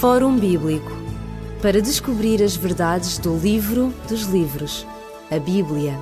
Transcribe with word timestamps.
Fórum 0.00 0.36
Bíblico 0.36 0.90
para 1.62 1.80
descobrir 1.80 2.42
as 2.42 2.56
verdades 2.56 3.16
do 3.16 3.38
livro 3.38 3.94
dos 4.08 4.24
livros, 4.24 4.84
a 5.30 5.38
Bíblia. 5.38 5.96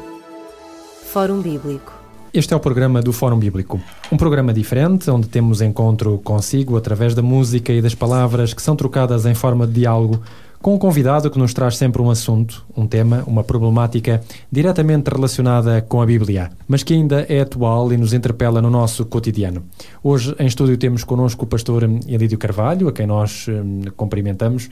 Fórum 1.12 1.40
Bíblico. 1.40 1.92
Este 2.32 2.54
é 2.54 2.56
o 2.56 2.60
programa 2.60 3.02
do 3.02 3.12
Fórum 3.12 3.38
Bíblico. 3.38 3.80
Um 4.10 4.16
programa 4.16 4.52
diferente, 4.52 5.10
onde 5.10 5.28
temos 5.28 5.60
encontro 5.60 6.18
consigo 6.24 6.76
através 6.76 7.14
da 7.14 7.22
música 7.22 7.70
e 7.72 7.82
das 7.82 7.94
palavras 7.94 8.54
que 8.54 8.62
são 8.62 8.74
trocadas 8.74 9.26
em 9.26 9.34
forma 9.34 9.66
de 9.66 9.74
diálogo 9.74 10.22
com 10.62 10.76
um 10.76 10.78
convidado 10.78 11.28
que 11.28 11.38
nos 11.40 11.52
traz 11.52 11.76
sempre 11.76 12.00
um 12.00 12.08
assunto, 12.08 12.64
um 12.76 12.86
tema, 12.86 13.24
uma 13.26 13.42
problemática 13.42 14.22
diretamente 14.50 15.08
relacionada 15.08 15.82
com 15.82 16.00
a 16.00 16.06
Bíblia, 16.06 16.52
mas 16.68 16.84
que 16.84 16.94
ainda 16.94 17.26
é 17.28 17.40
atual 17.40 17.92
e 17.92 17.96
nos 17.96 18.12
interpela 18.12 18.62
no 18.62 18.70
nosso 18.70 19.04
cotidiano. 19.04 19.64
Hoje 20.04 20.32
em 20.38 20.46
estúdio 20.46 20.78
temos 20.78 21.02
connosco 21.02 21.44
o 21.44 21.48
pastor 21.48 21.82
Elídio 22.06 22.38
Carvalho, 22.38 22.86
a 22.86 22.92
quem 22.92 23.08
nós 23.08 23.46
hum, 23.48 23.82
cumprimentamos, 23.96 24.70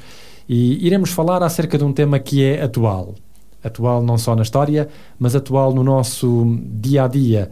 e 0.48 0.86
iremos 0.86 1.10
falar 1.10 1.42
acerca 1.42 1.76
de 1.76 1.82
um 1.82 1.92
tema 1.92 2.20
que 2.20 2.44
é 2.44 2.62
atual. 2.62 3.16
Atual 3.62 4.00
não 4.00 4.16
só 4.16 4.36
na 4.36 4.42
história, 4.42 4.88
mas 5.18 5.34
atual 5.34 5.74
no 5.74 5.82
nosso 5.82 6.56
dia 6.66 7.04
a 7.04 7.08
dia, 7.08 7.50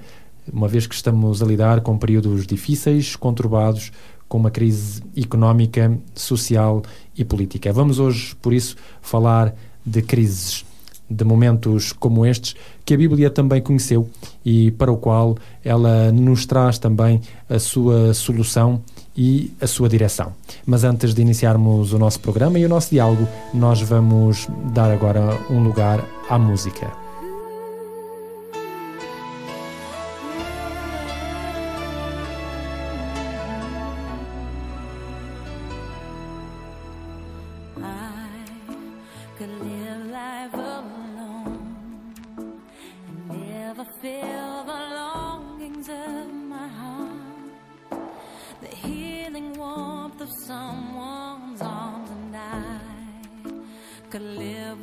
uma 0.50 0.68
vez 0.68 0.86
que 0.86 0.94
estamos 0.94 1.42
a 1.42 1.46
lidar 1.46 1.80
com 1.80 1.98
períodos 1.98 2.46
difíceis, 2.46 3.16
conturbados, 3.16 3.90
com 4.28 4.38
uma 4.38 4.50
crise 4.50 5.02
económica, 5.16 5.98
social 6.14 6.82
e 7.18 7.24
política. 7.24 7.72
Vamos 7.72 7.98
hoje, 7.98 8.34
por 8.40 8.52
isso, 8.52 8.76
falar 9.02 9.54
de 9.84 10.00
crises, 10.00 10.64
de 11.10 11.24
momentos 11.24 11.92
como 11.92 12.24
estes 12.24 12.54
que 12.84 12.94
a 12.94 12.96
Bíblia 12.96 13.30
também 13.30 13.60
conheceu 13.60 14.08
e 14.44 14.70
para 14.72 14.92
o 14.92 14.96
qual 14.96 15.36
ela 15.64 16.12
nos 16.12 16.46
traz 16.46 16.78
também 16.78 17.20
a 17.48 17.58
sua 17.58 18.14
solução 18.14 18.80
e 19.16 19.52
a 19.60 19.66
sua 19.66 19.88
direção. 19.88 20.32
Mas 20.64 20.84
antes 20.84 21.12
de 21.12 21.20
iniciarmos 21.20 21.92
o 21.92 21.98
nosso 21.98 22.20
programa 22.20 22.58
e 22.58 22.64
o 22.64 22.68
nosso 22.68 22.90
diálogo, 22.90 23.26
nós 23.52 23.80
vamos 23.80 24.46
dar 24.72 24.90
agora 24.90 25.38
um 25.50 25.62
lugar 25.62 26.04
à 26.28 26.38
música. 26.38 27.07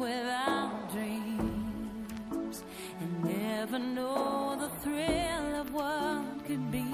without 0.06 0.92
dreams 0.92 2.64
and 3.02 3.11
never 3.23 3.80
know 3.80 4.56
the 4.64 4.70
thrill 4.81 5.50
of 5.61 5.73
what 5.73 6.45
could 6.45 6.66
be. 6.72 6.86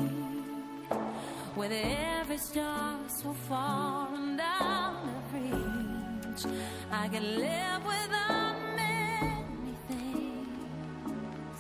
With 1.58 1.74
every 1.74 2.38
star 2.38 2.98
so 3.10 3.34
far 3.50 4.08
and 4.16 4.40
out 4.40 5.04
of 5.16 5.34
reach, 5.34 6.44
I 6.90 7.10
can 7.10 7.26
live 7.48 7.82
without 7.96 8.56
many 8.78 9.76
things, 9.90 11.58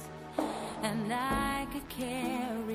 and 0.83 1.11
I 1.11 1.67
could 1.73 1.87
carry. 1.89 2.70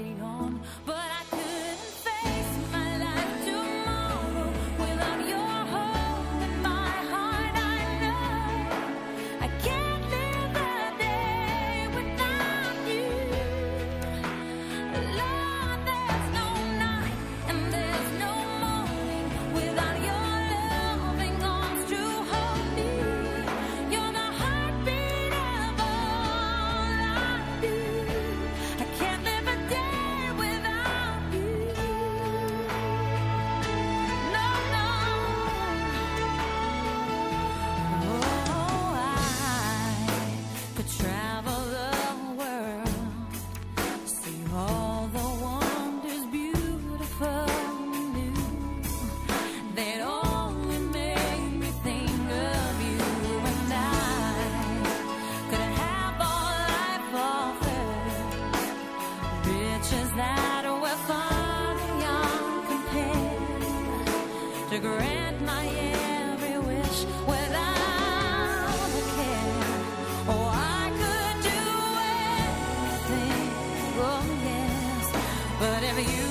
But 75.58 75.82
if 75.82 75.96
you 75.98 76.25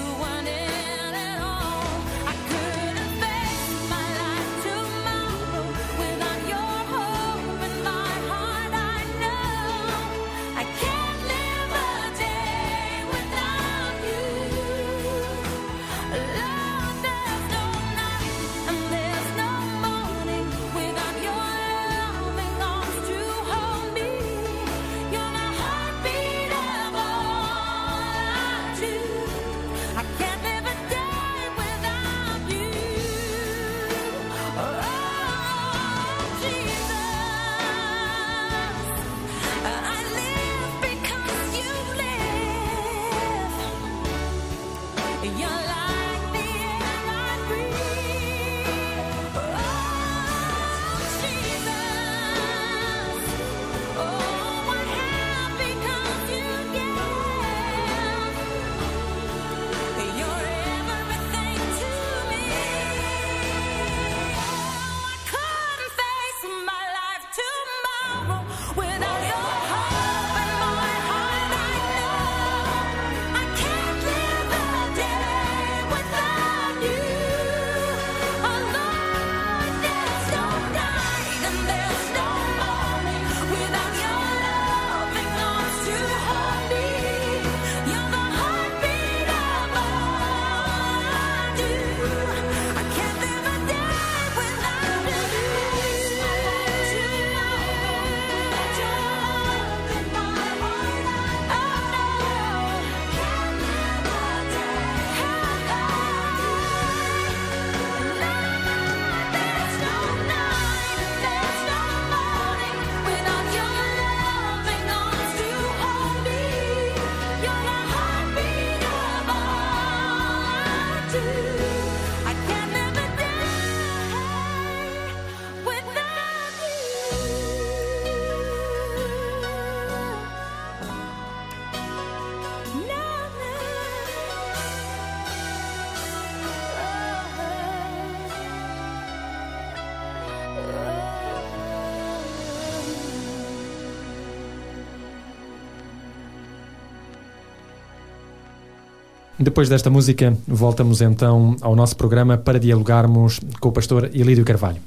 Depois 149.38 149.68
desta 149.68 149.90
música, 149.90 150.38
voltamos 150.48 151.02
então 151.02 151.58
ao 151.60 151.76
nosso 151.76 151.98
programa 151.98 152.38
para 152.38 152.58
dialogarmos 152.58 153.42
com 153.60 153.68
o 153.68 153.72
pastor 153.72 154.10
Elídio 154.14 154.46
Carvalho. 154.46 154.78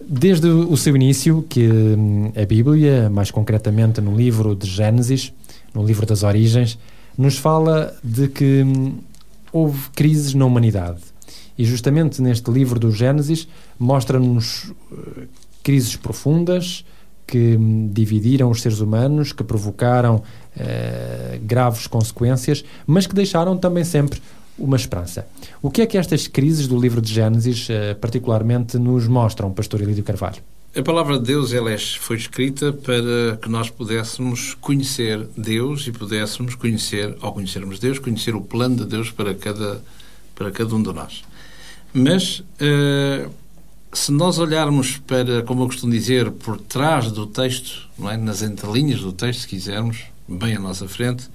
Desde 0.00 0.48
o 0.48 0.74
seu 0.74 0.96
início, 0.96 1.44
que 1.48 1.68
hum, 1.68 2.32
a 2.34 2.46
Bíblia, 2.46 3.10
mais 3.10 3.30
concretamente 3.30 4.00
no 4.00 4.16
livro 4.16 4.54
de 4.54 4.66
Gênesis, 4.66 5.34
no 5.74 5.84
livro 5.84 6.06
das 6.06 6.22
Origens, 6.22 6.78
nos 7.16 7.36
fala 7.36 7.94
de 8.02 8.28
que 8.28 8.62
hum, 8.62 8.94
houve 9.52 9.90
crises 9.90 10.32
na 10.32 10.46
humanidade. 10.46 11.00
E 11.58 11.64
justamente 11.66 12.22
neste 12.22 12.50
livro 12.50 12.80
do 12.80 12.90
Gênesis 12.90 13.46
mostra-nos 13.78 14.72
uh, 14.90 15.28
crises 15.62 15.94
profundas 15.94 16.86
que 17.26 17.56
hum, 17.56 17.88
dividiram 17.92 18.50
os 18.50 18.60
seres 18.62 18.80
humanos, 18.80 19.32
que 19.32 19.42
provocaram 19.42 20.16
uh, 20.16 21.38
graves 21.42 21.86
consequências, 21.86 22.64
mas 22.86 23.06
que 23.06 23.14
deixaram 23.14 23.56
também 23.56 23.84
sempre 23.84 24.20
uma 24.58 24.76
esperança. 24.76 25.26
O 25.60 25.70
que 25.70 25.82
é 25.82 25.86
que 25.86 25.98
estas 25.98 26.26
crises 26.26 26.68
do 26.68 26.78
livro 26.78 27.00
de 27.00 27.12
Gênesis 27.12 27.68
uh, 27.68 27.94
particularmente 28.00 28.78
nos 28.78 29.06
mostram, 29.08 29.52
Pastor 29.52 29.80
Elídio 29.80 30.04
Carvalho? 30.04 30.42
A 30.76 30.82
palavra 30.82 31.18
de 31.20 31.24
Deus 31.26 31.52
ela 31.52 31.70
é, 31.70 31.78
foi 31.78 32.16
escrita 32.16 32.72
para 32.72 33.36
que 33.40 33.48
nós 33.48 33.70
pudéssemos 33.70 34.54
conhecer 34.54 35.24
Deus 35.36 35.86
e 35.86 35.92
pudéssemos 35.92 36.56
conhecer, 36.56 37.16
ao 37.20 37.32
conhecermos 37.32 37.78
Deus, 37.78 38.00
conhecer 38.00 38.34
o 38.34 38.40
plano 38.40 38.76
de 38.76 38.84
Deus 38.84 39.08
para 39.08 39.34
cada, 39.34 39.80
para 40.34 40.50
cada 40.50 40.74
um 40.74 40.82
de 40.82 40.92
nós. 40.92 41.22
Mas 41.92 42.40
uh, 42.40 43.30
se 43.94 44.10
nós 44.10 44.38
olharmos 44.38 44.98
para, 44.98 45.42
como 45.42 45.62
eu 45.62 45.66
costumo 45.66 45.92
dizer, 45.92 46.30
por 46.30 46.58
trás 46.58 47.10
do 47.12 47.26
texto, 47.26 47.88
não 47.98 48.10
é? 48.10 48.16
nas 48.16 48.42
entrelinhas 48.42 49.00
do 49.00 49.12
texto, 49.12 49.40
se 49.42 49.48
quisermos, 49.48 49.98
bem 50.28 50.56
à 50.56 50.58
nossa 50.58 50.88
frente, 50.88 51.28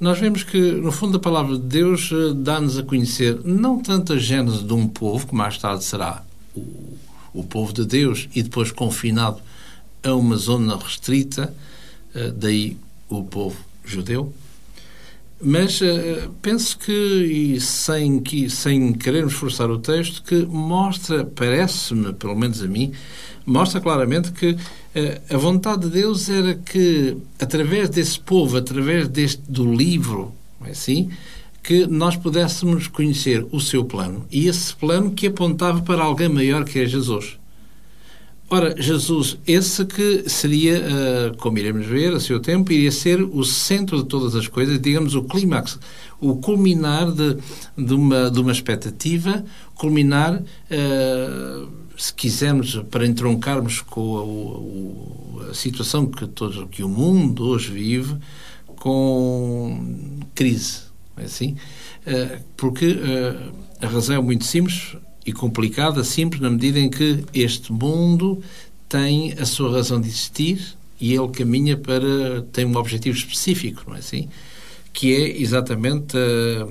nós 0.00 0.18
vemos 0.18 0.42
que, 0.42 0.58
no 0.58 0.90
fundo, 0.90 1.18
a 1.18 1.20
palavra 1.20 1.56
de 1.56 1.62
Deus 1.64 2.10
eh, 2.10 2.34
dá-nos 2.34 2.78
a 2.78 2.82
conhecer 2.82 3.38
não 3.44 3.80
tanto 3.80 4.14
a 4.14 4.18
gênese 4.18 4.64
de 4.64 4.72
um 4.72 4.88
povo, 4.88 5.26
que 5.26 5.34
mais 5.34 5.56
tarde 5.58 5.84
será 5.84 6.24
o, 6.54 6.96
o 7.32 7.44
povo 7.44 7.72
de 7.72 7.84
Deus, 7.84 8.28
e 8.34 8.42
depois 8.42 8.72
confinado 8.72 9.40
a 10.02 10.14
uma 10.14 10.36
zona 10.36 10.76
restrita, 10.76 11.54
eh, 12.14 12.32
daí 12.34 12.76
o 13.08 13.22
povo 13.22 13.56
judeu, 13.84 14.32
mas 15.40 15.80
uh, 15.80 16.30
penso 16.40 16.78
que, 16.78 16.92
e 16.92 17.60
sem, 17.60 18.20
que, 18.20 18.48
sem 18.48 18.92
querermos 18.92 19.34
forçar 19.34 19.70
o 19.70 19.78
texto, 19.78 20.22
que 20.22 20.46
mostra, 20.46 21.24
parece-me, 21.24 22.12
pelo 22.12 22.34
menos 22.34 22.62
a 22.62 22.66
mim, 22.66 22.92
mostra 23.44 23.80
claramente 23.80 24.32
que 24.32 24.52
uh, 24.52 24.58
a 25.34 25.36
vontade 25.36 25.82
de 25.82 25.90
Deus 25.90 26.28
era 26.28 26.54
que, 26.54 27.16
através 27.38 27.88
desse 27.88 28.18
povo, 28.18 28.56
através 28.56 29.08
deste, 29.08 29.42
do 29.48 29.70
livro, 29.70 30.32
é 30.64 30.70
assim, 30.70 31.10
que 31.62 31.86
nós 31.86 32.16
pudéssemos 32.16 32.88
conhecer 32.88 33.46
o 33.50 33.60
seu 33.60 33.84
plano. 33.84 34.26
E 34.30 34.48
esse 34.48 34.74
plano 34.74 35.10
que 35.10 35.26
apontava 35.26 35.80
para 35.80 36.04
alguém 36.04 36.28
maior 36.28 36.64
que 36.64 36.78
é 36.78 36.86
Jesus. 36.86 37.38
Ora, 38.50 38.74
Jesus, 38.80 39.38
esse 39.46 39.84
que 39.86 40.28
seria, 40.28 40.78
uh, 40.78 41.36
como 41.38 41.58
iremos 41.58 41.86
ver 41.86 42.12
a 42.12 42.20
seu 42.20 42.38
tempo, 42.38 42.70
iria 42.70 42.92
ser 42.92 43.22
o 43.22 43.42
centro 43.42 44.02
de 44.02 44.08
todas 44.08 44.34
as 44.34 44.46
coisas, 44.46 44.78
digamos, 44.78 45.14
o 45.14 45.22
clímax, 45.24 45.78
o 46.20 46.36
culminar 46.36 47.10
de, 47.10 47.38
de, 47.76 47.94
uma, 47.94 48.30
de 48.30 48.38
uma 48.38 48.52
expectativa, 48.52 49.42
culminar, 49.74 50.34
uh, 50.42 51.68
se 51.96 52.12
quisermos, 52.12 52.76
para 52.90 53.06
entroncarmos 53.06 53.80
com 53.80 55.38
a, 55.40 55.46
a, 55.46 55.50
a, 55.50 55.54
situação 55.54 56.06
que, 56.06 56.26
todo, 56.26 56.68
que 56.68 56.82
o 56.82 56.88
mundo 56.88 57.46
hoje 57.46 57.72
vive, 57.72 58.14
com 58.76 60.20
crise, 60.34 60.82
é 61.16 61.24
assim? 61.24 61.56
Uh, 62.06 62.42
porque 62.58 62.98
a 63.80 63.86
razão 63.86 64.16
é 64.16 64.20
muito 64.20 64.44
simples, 64.44 64.96
e 65.26 65.32
complicada, 65.32 66.04
simples, 66.04 66.40
na 66.40 66.50
medida 66.50 66.78
em 66.78 66.90
que 66.90 67.24
este 67.32 67.72
mundo 67.72 68.42
tem 68.88 69.32
a 69.32 69.46
sua 69.46 69.72
razão 69.72 70.00
de 70.00 70.08
existir 70.08 70.76
e 71.00 71.14
ele 71.14 71.28
caminha 71.28 71.76
para. 71.76 72.42
tem 72.52 72.64
um 72.64 72.76
objetivo 72.76 73.16
específico, 73.16 73.84
não 73.86 73.96
é 73.96 73.98
assim? 73.98 74.28
Que 74.92 75.14
é 75.14 75.40
exatamente 75.40 76.16
a, 76.16 76.68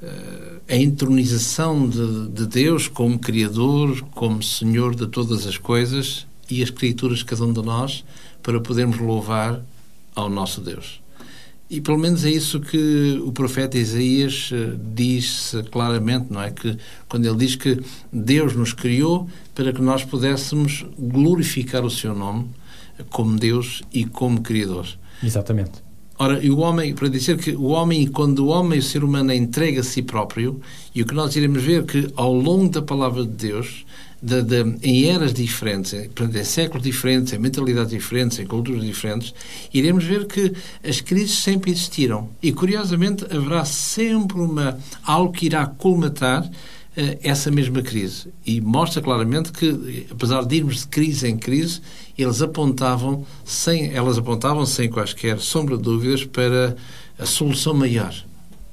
a, 0.00 0.74
a 0.74 0.76
entronização 0.76 1.88
de, 1.88 2.28
de 2.28 2.46
Deus 2.46 2.88
como 2.88 3.18
Criador, 3.18 4.02
como 4.12 4.42
Senhor 4.42 4.94
de 4.94 5.06
todas 5.06 5.46
as 5.46 5.58
coisas 5.58 6.26
e 6.50 6.62
as 6.62 6.70
criaturas 6.70 7.18
de 7.18 7.24
cada 7.24 7.44
um 7.44 7.52
de 7.52 7.62
nós 7.62 8.04
para 8.42 8.60
podermos 8.60 8.98
louvar 8.98 9.62
ao 10.14 10.28
nosso 10.28 10.60
Deus. 10.60 11.01
E 11.72 11.80
pelo 11.80 11.96
menos 11.96 12.22
é 12.22 12.28
isso 12.28 12.60
que 12.60 13.18
o 13.24 13.32
profeta 13.32 13.78
Isaías 13.78 14.50
eh, 14.52 14.76
diz 14.94 15.54
claramente, 15.70 16.26
não 16.28 16.42
é? 16.42 16.50
Que 16.50 16.76
quando 17.08 17.24
ele 17.24 17.38
diz 17.38 17.56
que 17.56 17.80
Deus 18.12 18.54
nos 18.54 18.74
criou 18.74 19.26
para 19.54 19.72
que 19.72 19.80
nós 19.80 20.04
pudéssemos 20.04 20.84
glorificar 20.98 21.82
o 21.82 21.88
seu 21.88 22.14
nome 22.14 22.50
como 23.08 23.38
Deus 23.38 23.82
e 23.90 24.04
como 24.04 24.42
Criador. 24.42 24.86
Exatamente. 25.24 25.82
Ora, 26.18 26.44
e 26.44 26.50
o 26.50 26.58
homem, 26.58 26.94
para 26.94 27.08
dizer 27.08 27.38
que 27.38 27.52
o 27.52 27.68
homem, 27.68 28.06
quando 28.06 28.40
o 28.40 28.48
homem, 28.48 28.78
o 28.78 28.82
ser 28.82 29.02
humano, 29.02 29.32
entrega 29.32 29.80
a 29.80 29.82
si 29.82 30.02
próprio, 30.02 30.60
e 30.94 31.00
o 31.00 31.06
que 31.06 31.14
nós 31.14 31.34
iremos 31.36 31.62
ver 31.62 31.86
que 31.86 32.12
ao 32.16 32.34
longo 32.34 32.68
da 32.68 32.82
palavra 32.82 33.22
de 33.24 33.48
Deus, 33.48 33.86
de, 34.22 34.40
de, 34.40 34.76
em 34.82 35.06
eras 35.10 35.34
diferentes, 35.34 35.92
em, 35.92 36.44
séculos 36.44 36.84
diferentes, 36.84 37.32
em 37.32 37.38
mentalidades 37.38 37.90
diferentes, 37.90 38.38
em 38.38 38.46
culturas 38.46 38.84
diferentes, 38.84 39.34
iremos 39.74 40.04
ver 40.04 40.26
que 40.26 40.52
as 40.88 41.00
crises 41.00 41.38
sempre 41.38 41.72
existiram. 41.72 42.30
E, 42.40 42.52
curiosamente, 42.52 43.24
haverá 43.24 43.64
sempre 43.64 44.38
uma, 44.38 44.78
algo 45.02 45.32
que 45.32 45.46
irá 45.46 45.66
colmatar 45.66 46.44
uh, 46.44 46.50
essa 47.20 47.50
mesma 47.50 47.82
crise. 47.82 48.28
E 48.46 48.60
mostra 48.60 49.02
claramente 49.02 49.50
que, 49.50 50.06
apesar 50.08 50.44
de 50.44 50.56
irmos 50.56 50.82
de 50.82 50.86
crise 50.86 51.26
em 51.26 51.36
crise, 51.36 51.80
eles 52.16 52.40
apontavam 52.40 53.26
sem, 53.44 53.92
elas 53.92 54.18
apontavam 54.18 54.64
sem 54.64 54.88
quaisquer 54.88 55.40
sombra 55.40 55.76
de 55.76 55.82
dúvidas 55.82 56.24
para 56.24 56.76
a 57.18 57.26
solução 57.26 57.74
maior 57.74 58.14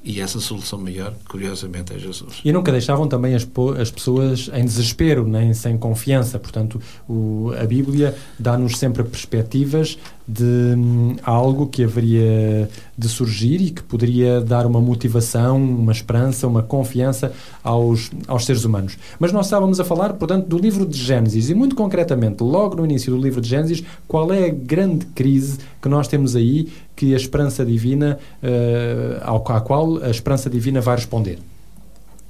e 0.02 0.20
essa 0.20 0.40
solução 0.40 0.78
maior, 0.78 1.14
curiosamente, 1.28 1.92
é 1.94 1.98
Jesus. 1.98 2.40
E 2.42 2.50
nunca 2.52 2.72
deixavam 2.72 3.06
também 3.06 3.34
as, 3.34 3.46
as 3.78 3.90
pessoas 3.90 4.50
em 4.52 4.64
desespero, 4.64 5.26
nem 5.26 5.52
sem 5.52 5.76
confiança. 5.76 6.38
Portanto, 6.38 6.80
o, 7.06 7.52
a 7.60 7.66
Bíblia 7.66 8.16
dá-nos 8.38 8.78
sempre 8.78 9.04
perspectivas 9.04 9.98
de 10.32 10.44
hum, 10.44 11.16
algo 11.22 11.66
que 11.66 11.82
haveria 11.82 12.68
de 12.96 13.08
surgir 13.08 13.60
e 13.60 13.70
que 13.70 13.82
poderia 13.82 14.40
dar 14.40 14.64
uma 14.64 14.80
motivação, 14.80 15.56
uma 15.56 15.90
esperança, 15.90 16.46
uma 16.46 16.62
confiança 16.62 17.32
aos, 17.64 18.10
aos 18.28 18.44
seres 18.44 18.64
humanos. 18.64 18.96
Mas 19.18 19.32
nós 19.32 19.46
estávamos 19.46 19.80
a 19.80 19.84
falar, 19.84 20.12
portanto, 20.12 20.46
do 20.46 20.56
livro 20.56 20.86
de 20.86 20.96
Gênesis 20.96 21.50
e, 21.50 21.54
muito 21.54 21.74
concretamente, 21.74 22.42
logo 22.42 22.76
no 22.76 22.84
início 22.84 23.12
do 23.14 23.20
livro 23.20 23.40
de 23.40 23.48
Gênesis, 23.48 23.82
qual 24.06 24.32
é 24.32 24.46
a 24.46 24.50
grande 24.50 25.06
crise 25.06 25.58
que 25.82 25.88
nós 25.88 26.06
temos 26.06 26.36
aí 26.36 26.68
que 26.94 27.12
a 27.12 27.16
esperança 27.16 27.64
divina, 27.64 28.18
uh, 28.42 29.22
ao, 29.22 29.36
à 29.48 29.60
qual 29.60 29.96
a 30.02 30.10
esperança 30.10 30.48
divina 30.48 30.80
vai 30.80 30.96
responder? 30.96 31.38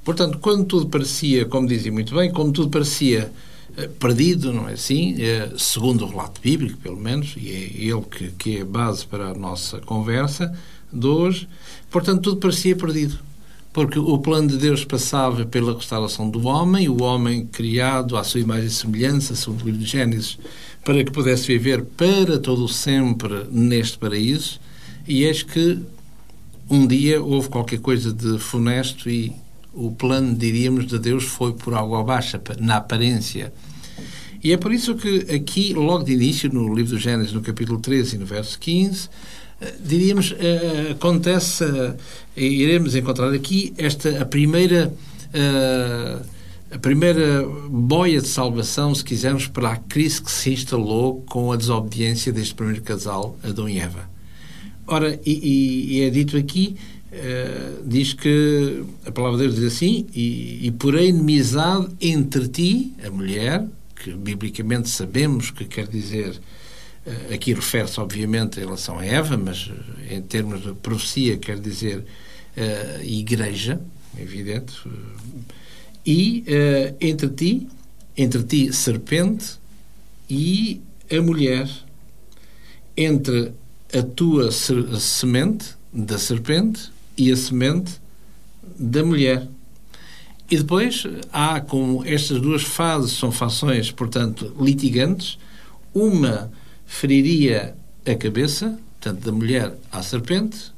Portanto, 0.04 0.38
quando 0.38 0.64
tudo 0.64 0.86
parecia, 0.86 1.44
como 1.44 1.66
dizia 1.66 1.92
muito 1.92 2.14
bem, 2.14 2.32
quando 2.32 2.52
tudo 2.52 2.70
parecia 2.70 3.30
perdido, 3.98 4.52
não 4.52 4.68
é 4.68 4.72
assim? 4.72 5.20
É, 5.22 5.52
segundo 5.56 6.04
o 6.04 6.08
relato 6.08 6.40
bíblico, 6.40 6.78
pelo 6.78 6.96
menos, 6.96 7.34
e 7.36 7.48
é 7.50 7.84
ele 7.84 8.02
que, 8.02 8.30
que 8.32 8.56
é 8.58 8.60
a 8.62 8.64
base 8.64 9.06
para 9.06 9.28
a 9.28 9.34
nossa 9.34 9.78
conversa 9.80 10.54
de 10.92 11.06
hoje. 11.06 11.48
Portanto, 11.90 12.22
tudo 12.22 12.36
parecia 12.38 12.76
perdido. 12.76 13.18
Porque 13.72 13.98
o 13.98 14.18
plano 14.18 14.48
de 14.48 14.56
Deus 14.56 14.84
passava 14.84 15.46
pela 15.46 15.74
restauração 15.74 16.28
do 16.28 16.46
homem, 16.46 16.88
o 16.88 17.02
homem 17.02 17.46
criado 17.46 18.16
à 18.16 18.24
sua 18.24 18.40
imagem 18.40 18.66
e 18.66 18.70
semelhança, 18.70 19.36
segundo 19.36 19.62
o 19.62 19.64
livro 19.66 19.80
de 19.80 19.86
Gênesis, 19.86 20.38
para 20.84 21.04
que 21.04 21.12
pudesse 21.12 21.46
viver 21.46 21.84
para 21.84 22.38
todo 22.40 22.64
o 22.64 22.68
sempre 22.68 23.44
neste 23.50 23.96
paraíso. 23.96 24.60
E 25.06 25.22
eis 25.22 25.44
que 25.44 25.78
um 26.68 26.86
dia 26.86 27.22
houve 27.22 27.48
qualquer 27.48 27.78
coisa 27.78 28.12
de 28.12 28.38
funesto 28.38 29.08
e 29.08 29.32
o 29.72 29.90
plano, 29.92 30.34
diríamos, 30.34 30.86
de 30.86 30.98
Deus 30.98 31.24
foi 31.24 31.52
por 31.52 31.74
água 31.74 32.00
abaixo, 32.00 32.38
na 32.58 32.76
aparência. 32.76 33.52
E 34.42 34.52
é 34.52 34.56
por 34.56 34.72
isso 34.72 34.94
que 34.94 35.32
aqui, 35.32 35.74
logo 35.74 36.02
de 36.02 36.12
início, 36.12 36.50
no 36.52 36.74
livro 36.74 36.92
do 36.92 36.98
Gênesis, 36.98 37.32
no 37.32 37.42
capítulo 37.42 37.78
13 37.78 38.16
e 38.16 38.18
no 38.18 38.26
verso 38.26 38.58
15, 38.58 39.08
eh, 39.60 39.74
diríamos, 39.84 40.34
eh, 40.38 40.92
acontece, 40.92 41.64
e 42.34 42.46
iremos 42.46 42.94
encontrar 42.94 43.32
aqui 43.34 43.74
esta, 43.76 44.22
a 44.22 44.24
primeira, 44.24 44.92
eh, 45.34 46.18
a 46.72 46.78
primeira 46.78 47.46
boia 47.68 48.20
de 48.20 48.28
salvação, 48.28 48.94
se 48.94 49.04
quisermos, 49.04 49.46
para 49.46 49.72
a 49.72 49.76
crise 49.76 50.22
que 50.22 50.30
se 50.30 50.50
instalou 50.50 51.20
com 51.28 51.52
a 51.52 51.56
desobediência 51.56 52.32
deste 52.32 52.54
primeiro 52.54 52.80
casal, 52.80 53.36
Adão 53.42 53.68
e 53.68 53.78
Eva. 53.78 54.08
Ora, 54.86 55.20
e, 55.24 55.98
e 55.98 56.00
é 56.00 56.10
dito 56.10 56.36
aqui 56.36 56.76
Uh, 57.12 57.82
diz 57.84 58.12
que 58.12 58.84
a 59.04 59.10
palavra 59.10 59.38
de 59.38 59.44
Deus 59.44 59.56
diz 59.56 59.74
assim: 59.74 60.06
e, 60.14 60.66
e 60.66 60.70
porém 60.70 61.08
inimizade 61.08 61.88
entre 62.00 62.46
ti, 62.46 62.92
a 63.04 63.10
mulher, 63.10 63.66
que 63.96 64.12
biblicamente 64.12 64.88
sabemos 64.88 65.50
que 65.50 65.64
quer 65.64 65.86
dizer 65.86 66.40
Uh, 67.00 67.32
aqui 67.32 67.54
refere-se, 67.54 67.98
obviamente, 67.98 68.60
em 68.60 68.64
relação 68.64 68.98
a 68.98 69.06
Eva, 69.06 69.34
mas 69.34 69.70
em 70.10 70.20
termos 70.20 70.62
de 70.62 70.74
profecia 70.74 71.38
quer 71.38 71.58
dizer 71.58 72.04
igreja, 73.02 73.80
é 74.18 74.22
evidente. 74.22 74.74
e 76.04 76.44
entre 77.00 77.28
ti, 77.30 77.68
entre 78.14 78.42
ti, 78.42 78.70
serpente, 78.74 79.58
e 80.28 80.82
a 81.10 81.22
mulher, 81.22 81.70
entre 82.94 83.52
a 83.94 84.02
tua 84.02 84.52
semente 84.52 85.74
da 85.90 86.18
serpente 86.18 86.92
e 87.20 87.30
a 87.30 87.36
semente 87.36 88.00
da 88.78 89.04
mulher. 89.04 89.46
E 90.50 90.56
depois 90.56 91.06
há 91.30 91.60
como 91.60 92.04
estas 92.04 92.40
duas 92.40 92.62
fases 92.62 93.12
são 93.12 93.30
fações, 93.30 93.90
portanto, 93.90 94.54
litigantes, 94.58 95.38
uma 95.94 96.50
feriria 96.86 97.76
a 98.06 98.14
cabeça, 98.14 98.78
portanto, 98.98 99.24
da 99.24 99.30
mulher 99.30 99.74
à 99.92 100.02
serpente, 100.02 100.72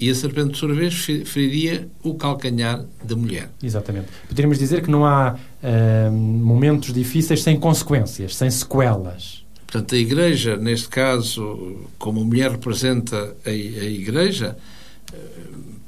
e 0.00 0.10
a 0.10 0.14
serpente, 0.14 0.50
por 0.50 0.56
sua 0.56 0.74
vez, 0.74 0.94
feriria 1.24 1.88
o 2.02 2.14
calcanhar 2.14 2.84
da 3.04 3.14
mulher. 3.14 3.48
Exatamente. 3.62 4.08
Poderíamos 4.26 4.58
dizer 4.58 4.82
que 4.82 4.90
não 4.90 5.06
há 5.06 5.36
uh, 5.36 6.12
momentos 6.12 6.92
difíceis 6.92 7.42
sem 7.42 7.58
consequências, 7.58 8.34
sem 8.34 8.50
sequelas. 8.50 9.44
Portanto, 9.64 9.94
a 9.94 9.98
Igreja, 9.98 10.56
neste 10.56 10.88
caso, 10.88 11.78
como 11.98 12.20
a 12.20 12.24
mulher 12.24 12.50
representa 12.50 13.36
a, 13.46 13.48
a 13.48 13.52
Igreja, 13.52 14.56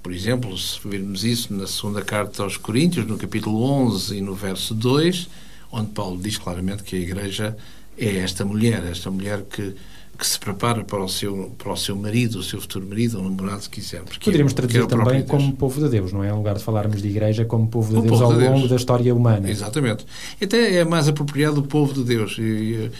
por 0.06 0.14
exemplo, 0.14 0.56
se 0.56 0.78
virmos 0.88 1.24
isso 1.24 1.52
na 1.52 1.66
segunda 1.66 2.00
carta 2.00 2.44
aos 2.44 2.56
Coríntios, 2.56 3.04
no 3.08 3.18
capítulo 3.18 3.60
11 3.64 4.16
e 4.16 4.20
no 4.20 4.36
verso 4.36 4.72
2, 4.72 5.28
onde 5.72 5.90
Paulo 5.90 6.16
diz 6.22 6.38
claramente 6.38 6.84
que 6.84 6.94
a 6.94 6.98
Igreja 7.00 7.56
é 7.98 8.18
esta 8.18 8.44
mulher, 8.44 8.84
esta 8.88 9.10
mulher 9.10 9.42
que 9.42 9.74
que 10.16 10.26
se 10.26 10.38
prepara 10.38 10.82
para 10.82 11.02
o 11.02 11.08
seu, 11.08 11.54
para 11.58 11.72
o 11.72 11.76
seu 11.76 11.94
marido, 11.94 12.38
o 12.38 12.42
seu 12.42 12.58
futuro 12.60 12.86
marido 12.86 13.18
ou 13.18 13.24
namorado, 13.24 13.64
se 13.64 13.68
quiser. 13.68 14.02
Poderíamos 14.24 14.54
traduzir 14.54 14.84
é 14.84 14.86
também 14.86 15.22
como 15.24 15.52
povo 15.56 15.78
de 15.78 15.90
Deus, 15.90 16.10
não 16.10 16.24
é? 16.24 16.30
Em 16.30 16.32
lugar 16.32 16.54
de 16.54 16.62
falarmos 16.62 17.02
de 17.02 17.08
igreja, 17.08 17.44
como 17.44 17.66
povo 17.66 17.92
de 17.92 17.98
o 17.98 18.02
Deus 18.02 18.12
povo 18.12 18.24
ao 18.24 18.38
de 18.38 18.44
longo 18.44 18.58
Deus. 18.60 18.70
da 18.70 18.76
história 18.76 19.14
humana. 19.14 19.50
Exatamente. 19.50 20.06
Até 20.40 20.76
é 20.76 20.84
mais 20.86 21.06
apropriado 21.06 21.60
o 21.60 21.64
povo 21.64 21.92
de 21.92 22.02
Deus. 22.02 22.38
E, 22.38 22.90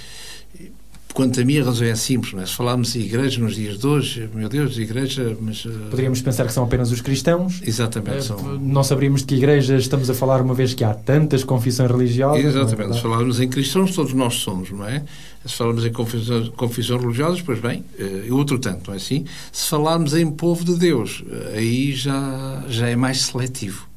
Quanto 1.17 1.41
a 1.41 1.45
mim, 1.47 1.59
a 1.59 1.65
razão 1.65 1.87
é 1.87 1.95
simples. 1.95 2.35
Não 2.35 2.43
é? 2.43 2.47
Se 2.47 2.53
falarmos 2.53 2.93
de 2.93 3.01
igreja 3.01 3.41
nos 3.41 3.55
dias 3.55 3.79
de 3.79 3.87
hoje, 3.87 4.29
meu 4.35 4.51
Deus, 4.51 4.77
igreja, 4.77 5.35
mas... 5.41 5.65
Uh... 5.65 5.71
Poderíamos 5.89 6.21
pensar 6.21 6.45
que 6.45 6.53
são 6.53 6.63
apenas 6.63 6.93
os 6.93 7.01
cristãos. 7.01 7.63
Exatamente. 7.67 8.19
Uh, 8.19 8.23
são... 8.23 8.59
Não 8.59 8.85
saberíamos 8.85 9.23
de 9.23 9.29
que 9.29 9.35
igreja 9.37 9.79
estamos 9.79 10.11
a 10.11 10.15
falar, 10.15 10.43
uma 10.43 10.53
vez 10.53 10.75
que 10.75 10.85
há 10.85 10.93
tantas 10.93 11.43
confissões 11.43 11.91
religiosas. 11.91 12.45
É 12.45 12.49
Exatamente. 12.49 12.91
É 12.91 12.93
Se 12.97 13.01
falarmos 13.01 13.41
em 13.41 13.49
cristãos, 13.49 13.95
todos 13.95 14.13
nós 14.13 14.35
somos, 14.35 14.71
não 14.71 14.87
é? 14.87 15.05
Se 15.47 15.55
falarmos 15.55 15.87
em 15.87 15.93
confissões, 15.93 16.51
confissões 16.51 17.01
religiosas, 17.01 17.41
pois 17.41 17.61
bem, 17.61 17.83
uh, 17.99 18.37
outro 18.37 18.59
tanto, 18.59 18.89
não 18.89 18.93
é 18.93 18.99
assim? 18.99 19.25
Se 19.51 19.71
falarmos 19.71 20.13
em 20.13 20.31
povo 20.31 20.67
de 20.67 20.77
Deus, 20.77 21.25
aí 21.55 21.95
já, 21.95 22.63
já 22.69 22.89
é 22.91 22.95
mais 22.95 23.23
seletivo 23.23 23.89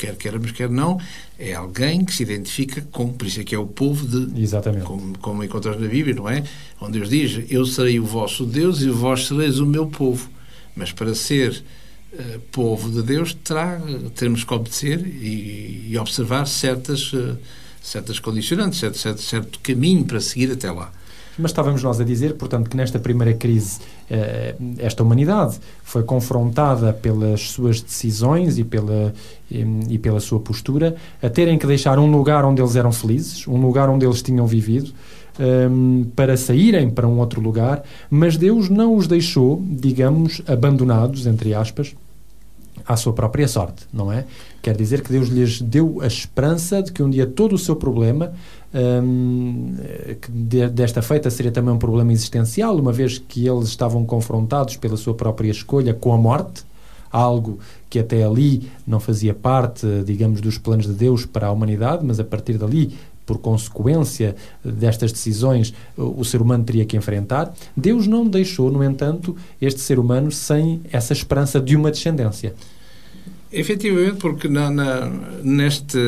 quer 0.00 0.16
queiramos, 0.16 0.50
quer 0.52 0.70
não, 0.70 0.98
é 1.40 1.54
alguém 1.54 2.04
que 2.04 2.14
se 2.14 2.22
identifica 2.22 2.82
com, 2.92 3.10
por 3.10 3.26
isso 3.26 3.40
é 3.40 3.44
que 3.44 3.54
é 3.54 3.58
o 3.58 3.66
povo 3.66 4.06
de. 4.06 4.42
Exatamente. 4.42 4.84
Como, 4.84 5.18
como 5.18 5.42
encontramos 5.42 5.80
na 5.80 5.88
Bíblia, 5.88 6.14
não 6.14 6.28
é? 6.28 6.44
Onde 6.78 6.98
Deus 6.98 7.08
diz: 7.08 7.50
Eu 7.50 7.64
serei 7.64 7.98
o 7.98 8.04
vosso 8.04 8.44
Deus 8.44 8.82
e 8.82 8.90
vós 8.90 9.26
sereis 9.26 9.58
o 9.58 9.64
meu 9.64 9.86
povo. 9.86 10.28
Mas 10.76 10.92
para 10.92 11.14
ser 11.14 11.64
uh, 12.12 12.40
povo 12.52 12.90
de 12.90 13.02
Deus, 13.02 13.32
terá, 13.32 13.80
teremos 14.14 14.44
que 14.44 14.52
obedecer 14.52 15.00
e, 15.00 15.86
e 15.88 15.98
observar 15.98 16.46
certas, 16.46 17.10
uh, 17.14 17.38
certas 17.82 18.18
condicionantes, 18.18 18.78
certo, 18.78 18.98
certo, 18.98 19.22
certo 19.22 19.60
caminho 19.60 20.04
para 20.04 20.20
seguir 20.20 20.52
até 20.52 20.70
lá. 20.70 20.92
Mas 21.40 21.50
estávamos 21.52 21.82
nós 21.82 22.00
a 22.00 22.04
dizer, 22.04 22.34
portanto, 22.34 22.68
que 22.68 22.76
nesta 22.76 22.98
primeira 22.98 23.32
crise 23.32 23.80
eh, 24.10 24.54
esta 24.78 25.02
humanidade 25.02 25.58
foi 25.82 26.02
confrontada 26.02 26.92
pelas 26.92 27.50
suas 27.50 27.80
decisões 27.80 28.58
e 28.58 28.64
pela, 28.64 29.12
e, 29.50 29.98
pela 29.98 30.20
sua 30.20 30.38
postura 30.38 30.96
a 31.22 31.30
terem 31.30 31.58
que 31.58 31.66
deixar 31.66 31.98
um 31.98 32.10
lugar 32.10 32.44
onde 32.44 32.60
eles 32.60 32.76
eram 32.76 32.92
felizes, 32.92 33.46
um 33.48 33.60
lugar 33.60 33.88
onde 33.88 34.04
eles 34.04 34.20
tinham 34.22 34.46
vivido, 34.46 34.92
ehm, 35.38 36.04
para 36.14 36.36
saírem 36.36 36.90
para 36.90 37.08
um 37.08 37.18
outro 37.18 37.40
lugar, 37.40 37.82
mas 38.10 38.36
Deus 38.36 38.68
não 38.68 38.94
os 38.94 39.06
deixou, 39.06 39.62
digamos, 39.64 40.42
abandonados, 40.46 41.26
entre 41.26 41.54
aspas, 41.54 41.94
à 42.86 42.96
sua 42.96 43.12
própria 43.12 43.46
sorte, 43.46 43.86
não 43.92 44.12
é? 44.12 44.24
Quer 44.62 44.76
dizer 44.76 45.02
que 45.02 45.12
Deus 45.12 45.28
lhes 45.28 45.60
deu 45.60 46.00
a 46.00 46.06
esperança 46.06 46.82
de 46.82 46.92
que 46.92 47.02
um 47.02 47.10
dia 47.10 47.26
todo 47.26 47.54
o 47.54 47.58
seu 47.58 47.76
problema 47.76 48.32
um, 48.72 49.74
que 50.20 50.30
desta 50.68 51.02
feita 51.02 51.30
seria 51.30 51.50
também 51.50 51.74
um 51.74 51.78
problema 51.78 52.12
existencial, 52.12 52.76
uma 52.76 52.92
vez 52.92 53.18
que 53.18 53.46
eles 53.46 53.68
estavam 53.68 54.04
confrontados 54.04 54.76
pela 54.76 54.96
sua 54.96 55.14
própria 55.14 55.50
escolha 55.50 55.92
com 55.92 56.12
a 56.12 56.18
morte, 56.18 56.64
algo 57.10 57.58
que 57.88 57.98
até 57.98 58.22
ali 58.22 58.70
não 58.86 59.00
fazia 59.00 59.34
parte, 59.34 59.86
digamos, 60.04 60.40
dos 60.40 60.58
planos 60.58 60.86
de 60.86 60.92
Deus 60.92 61.26
para 61.26 61.48
a 61.48 61.52
humanidade, 61.52 62.04
mas 62.04 62.20
a 62.20 62.24
partir 62.24 62.56
dali, 62.56 62.96
por 63.26 63.38
consequência 63.38 64.34
destas 64.64 65.12
decisões, 65.12 65.74
o 65.96 66.24
ser 66.24 66.40
humano 66.40 66.64
teria 66.64 66.84
que 66.84 66.96
enfrentar. 66.96 67.52
Deus 67.76 68.06
não 68.06 68.26
deixou, 68.26 68.70
no 68.70 68.82
entanto, 68.82 69.36
este 69.60 69.80
ser 69.80 69.98
humano 69.98 70.30
sem 70.32 70.80
essa 70.92 71.12
esperança 71.12 71.60
de 71.60 71.76
uma 71.76 71.90
descendência. 71.90 72.54
Efetivamente, 73.52 74.18
porque 74.18 74.48
na, 74.48 74.70
na, 74.70 75.10
neste, 75.42 75.98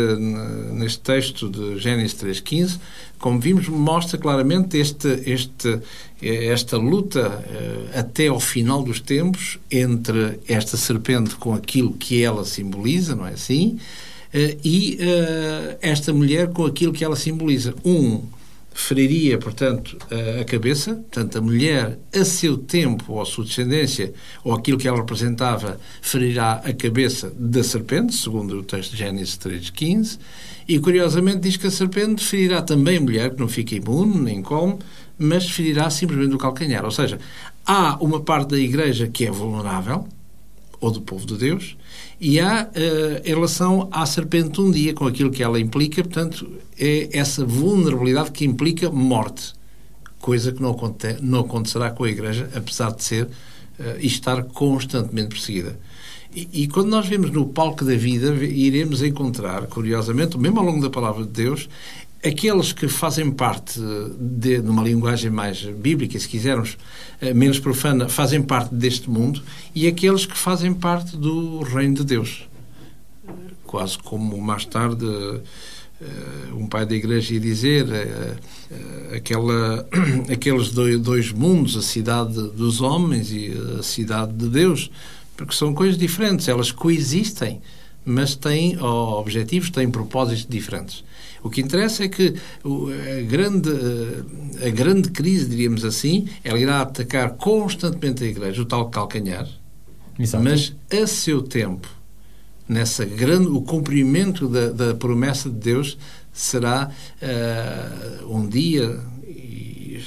neste 0.73 1.01
texto 1.01 1.49
de 1.49 1.77
Gênesis 1.77 2.15
3.15, 2.15 2.79
como 3.19 3.41
vimos, 3.41 3.69
mostra 3.69 4.17
claramente 4.17 4.77
este, 4.79 5.09
este, 5.27 5.81
esta 6.21 6.77
luta 6.77 7.29
uh, 7.29 7.99
até 7.99 8.29
ao 8.29 8.39
final 8.39 8.83
dos 8.83 9.01
tempos 9.01 9.59
entre 9.71 10.39
esta 10.47 10.77
serpente 10.77 11.35
com 11.35 11.53
aquilo 11.53 11.93
que 11.95 12.23
ela 12.23 12.45
simboliza, 12.45 13.17
não 13.17 13.27
é 13.27 13.33
assim? 13.33 13.79
Uh, 14.33 14.59
e 14.65 14.99
uh, 15.01 15.79
esta 15.81 16.13
mulher 16.13 16.49
com 16.49 16.65
aquilo 16.65 16.93
que 16.93 17.05
ela 17.05 17.17
simboliza. 17.17 17.75
Um 17.85 18.23
feriria, 18.75 19.39
portanto, 19.39 19.97
a, 20.41 20.45
cabeça, 20.45 20.95
portanto, 20.95 21.39
a 21.39 21.41
mulher, 21.41 21.99
a 22.15 22.25
seu 22.25 22.57
tempo, 22.57 23.13
ou 23.13 23.23
a 23.23 23.25
sua 23.25 23.45
descendência, 23.45 24.13
ou 24.45 24.55
aquilo 24.55 24.79
que 24.79 24.89
ela 24.89 24.99
representava, 24.99 25.79
ferirá 26.01 26.63
a 26.65 26.73
cabeça 26.73 27.33
da 27.37 27.63
serpente, 27.63 28.15
segundo 28.15 28.59
o 28.59 28.63
texto 28.63 28.93
de 28.93 28.99
Gênesis 28.99 29.39
3.15, 29.39 30.19
e 30.69 30.79
curiosamente 30.79 31.41
diz 31.41 31.57
que 31.57 31.67
a 31.67 31.71
serpente 31.71 32.25
ferirá 32.25 32.63
também 32.63 32.99
a 32.99 33.01
mulher, 33.01 33.35
que 33.35 33.41
não 33.41 33.49
fica 33.49 33.75
imune, 33.75 34.21
nem 34.21 34.43
come, 34.43 34.79
mas 35.19 35.51
ferirá 35.51 35.91
simplesmente 35.91 36.35
o 36.35 36.39
calcanhar. 36.39 36.85
Ou 36.85 36.91
seja, 36.91 37.19
há 37.67 37.97
uma 38.01 38.21
parte 38.21 38.51
da 38.51 38.59
igreja 38.59 39.09
que 39.09 39.27
é 39.27 39.31
vulnerável, 39.31 40.07
ou 40.83 40.91
do 40.91 41.01
povo 41.01 41.25
de 41.25 41.37
Deus, 41.39 41.77
e 42.21 42.41
há 42.41 42.65
uh, 42.65 43.23
em 43.25 43.29
relação 43.29 43.89
à 43.93 44.05
serpente 44.05 44.61
um 44.61 44.69
dia, 44.69 44.93
com 44.93 45.07
aquilo 45.07 45.31
que 45.31 45.43
ela 45.43 45.59
implica, 45.61 46.03
portanto, 46.03 46.51
é 46.79 47.09
essa 47.17 47.45
vulnerabilidade 47.45 48.33
que 48.33 48.45
implica 48.45 48.91
morte, 48.91 49.55
coisa 50.21 50.51
que 50.51 50.61
não, 50.61 50.73
aconte 50.73 51.17
não 51.23 51.41
acontecerá 51.41 51.91
com 51.91 52.03
a 52.03 52.11
Igreja, 52.11 52.51
apesar 52.53 52.91
de 52.91 53.05
ser 53.05 53.25
uh, 53.27 53.31
e 54.01 54.07
estar 54.09 54.43
constantemente 54.43 55.29
perseguida. 55.29 55.79
E, 56.35 56.49
e, 56.65 56.67
quando 56.67 56.89
nós 56.89 57.07
vemos 57.07 57.31
no 57.31 57.47
palco 57.47 57.85
da 57.85 57.95
vida, 57.95 58.35
iremos 58.45 59.03
encontrar, 59.03 59.67
curiosamente, 59.67 60.37
mesmo 60.37 60.59
ao 60.59 60.65
longo 60.65 60.81
da 60.81 60.91
palavra 60.91 61.25
de 61.25 61.31
Deus, 61.31 61.69
aqueles 62.25 62.73
que 62.73 62.87
fazem 62.87 63.31
parte 63.31 63.81
de, 64.19 64.61
de, 64.61 64.69
uma 64.69 64.83
linguagem 64.83 65.31
mais 65.31 65.63
bíblica, 65.65 66.19
se 66.19 66.29
quisermos, 66.29 66.79
eh, 67.21 67.35
menos 67.35 67.59
profana, 67.59 68.09
fazem 68.09 68.41
parte 68.41 68.75
deste 68.75 69.11
mundo, 69.11 69.43
e 69.75 69.89
aqueles 69.89 70.25
que 70.25 70.39
fazem 70.39 70.73
parte 70.73 71.17
do 71.17 71.63
reino 71.63 71.97
de 71.97 72.05
Deus. 72.05 72.49
Quase 73.67 73.99
como 73.99 74.41
mais 74.41 74.65
tarde 74.65 75.05
eh, 76.01 76.05
um 76.55 76.67
pai 76.67 76.87
da 76.87 76.95
igreja 76.95 77.35
ia 77.35 77.41
dizer, 77.41 77.89
eh, 77.91 79.17
aquela, 79.17 79.89
aqueles 80.33 80.71
dois 80.71 81.33
mundos, 81.33 81.77
a 81.77 81.83
cidade 81.83 82.35
dos 82.35 82.81
homens 82.81 83.33
e 83.33 83.53
a 83.79 83.83
cidade 83.83 84.33
de 84.33 84.49
Deus, 84.49 84.93
porque 85.37 85.55
são 85.55 85.75
coisas 85.75 85.99
diferentes, 85.99 86.47
elas 86.47 86.71
coexistem, 86.71 87.61
mas 88.05 88.37
têm 88.37 88.81
objetivos, 88.81 89.71
têm 89.71 89.91
propósitos 89.91 90.47
diferentes. 90.49 91.05
O 91.43 91.51
que 91.51 91.61
interessa 91.61 92.05
é 92.05 92.09
que 92.09 92.35
a 92.65 93.23
grande, 93.23 93.71
a 94.65 94.71
grande 94.71 95.11
crise, 95.11 95.49
diríamos 95.49 95.85
assim, 95.85 96.29
ela 96.45 96.59
irá 96.59 96.83
atacar 96.83 97.33
constantemente 97.33 98.23
a 98.23 98.27
Igreja, 98.27 98.63
o 98.63 98.65
tal 98.65 98.89
calcanhar, 98.89 99.49
Exato. 100.19 100.45
mas 100.45 100.75
a 100.91 101.07
seu 101.07 101.43
tempo, 101.43 101.89
nessa 102.69 103.05
grande, 103.05 103.49
o 103.49 103.61
cumprimento 103.61 104.49
da, 104.49 104.71
da 104.71 104.95
promessa 104.95 105.51
de 105.51 105.57
Deus 105.57 105.99
será 106.33 106.91
uh, 107.21 108.35
um 108.35 108.49
dia, 108.49 109.01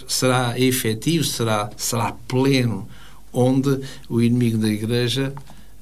será 0.08 0.58
efetivo, 0.58 1.26
será, 1.26 1.70
será 1.76 2.14
pleno, 2.28 2.88
onde 3.34 3.82
o 4.08 4.22
inimigo 4.22 4.58
da 4.58 4.70
Igreja 4.70 5.34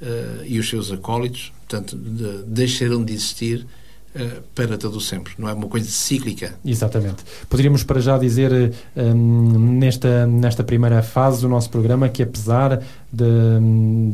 uh, 0.02 0.46
e 0.46 0.58
os 0.58 0.68
seus 0.68 0.92
acólitos, 0.92 1.54
portanto, 1.60 1.96
de, 1.96 2.44
deixarão 2.48 3.06
de 3.06 3.14
existir 3.14 3.68
para 4.54 4.78
todo 4.78 4.98
o 4.98 5.02
sempre. 5.02 5.34
Não 5.38 5.50
é 5.50 5.54
uma 5.54 5.68
coisa 5.68 5.90
cíclica. 5.90 6.54
Exatamente. 6.64 7.24
Poderíamos 7.50 7.84
para 7.84 8.00
já 8.00 8.18
dizer, 8.18 8.74
um, 8.96 9.78
nesta, 9.80 10.28
nesta 10.28 10.64
primeira 10.64 11.02
fase 11.02 11.42
do 11.42 11.50
nosso 11.50 11.70
programa, 11.70 12.08
que 12.10 12.22
apesar 12.22 12.82
de, 13.12 13.26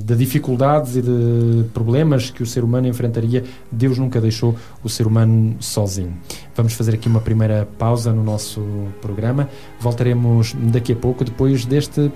de, 0.04 0.16
dificuldades 0.16 0.96
e 0.96 1.02
de 1.02 1.66
problemas 1.74 2.30
que 2.30 2.42
o 2.42 2.46
ser 2.46 2.64
humano 2.64 2.88
enfrentaria, 2.88 3.44
Deus 3.72 3.98
nunca 3.98 4.22
deixou 4.22 4.56
o 4.84 4.90
ser 4.90 5.06
humano 5.06 5.56
sozinho. 5.60 6.18
Vamos 6.56 6.74
fazer 6.74 6.96
aqui 6.96 7.08
uma 7.08 7.22
primeira 7.22 7.68
pausa 7.78 8.14
no 8.14 8.24
nosso 8.24 8.62
programa. 9.02 9.50
Voltaremos 9.80 10.56
daqui 10.72 10.94
a 10.94 10.96
pouco, 10.96 11.24
depois 11.24 11.66
deste 11.66 12.12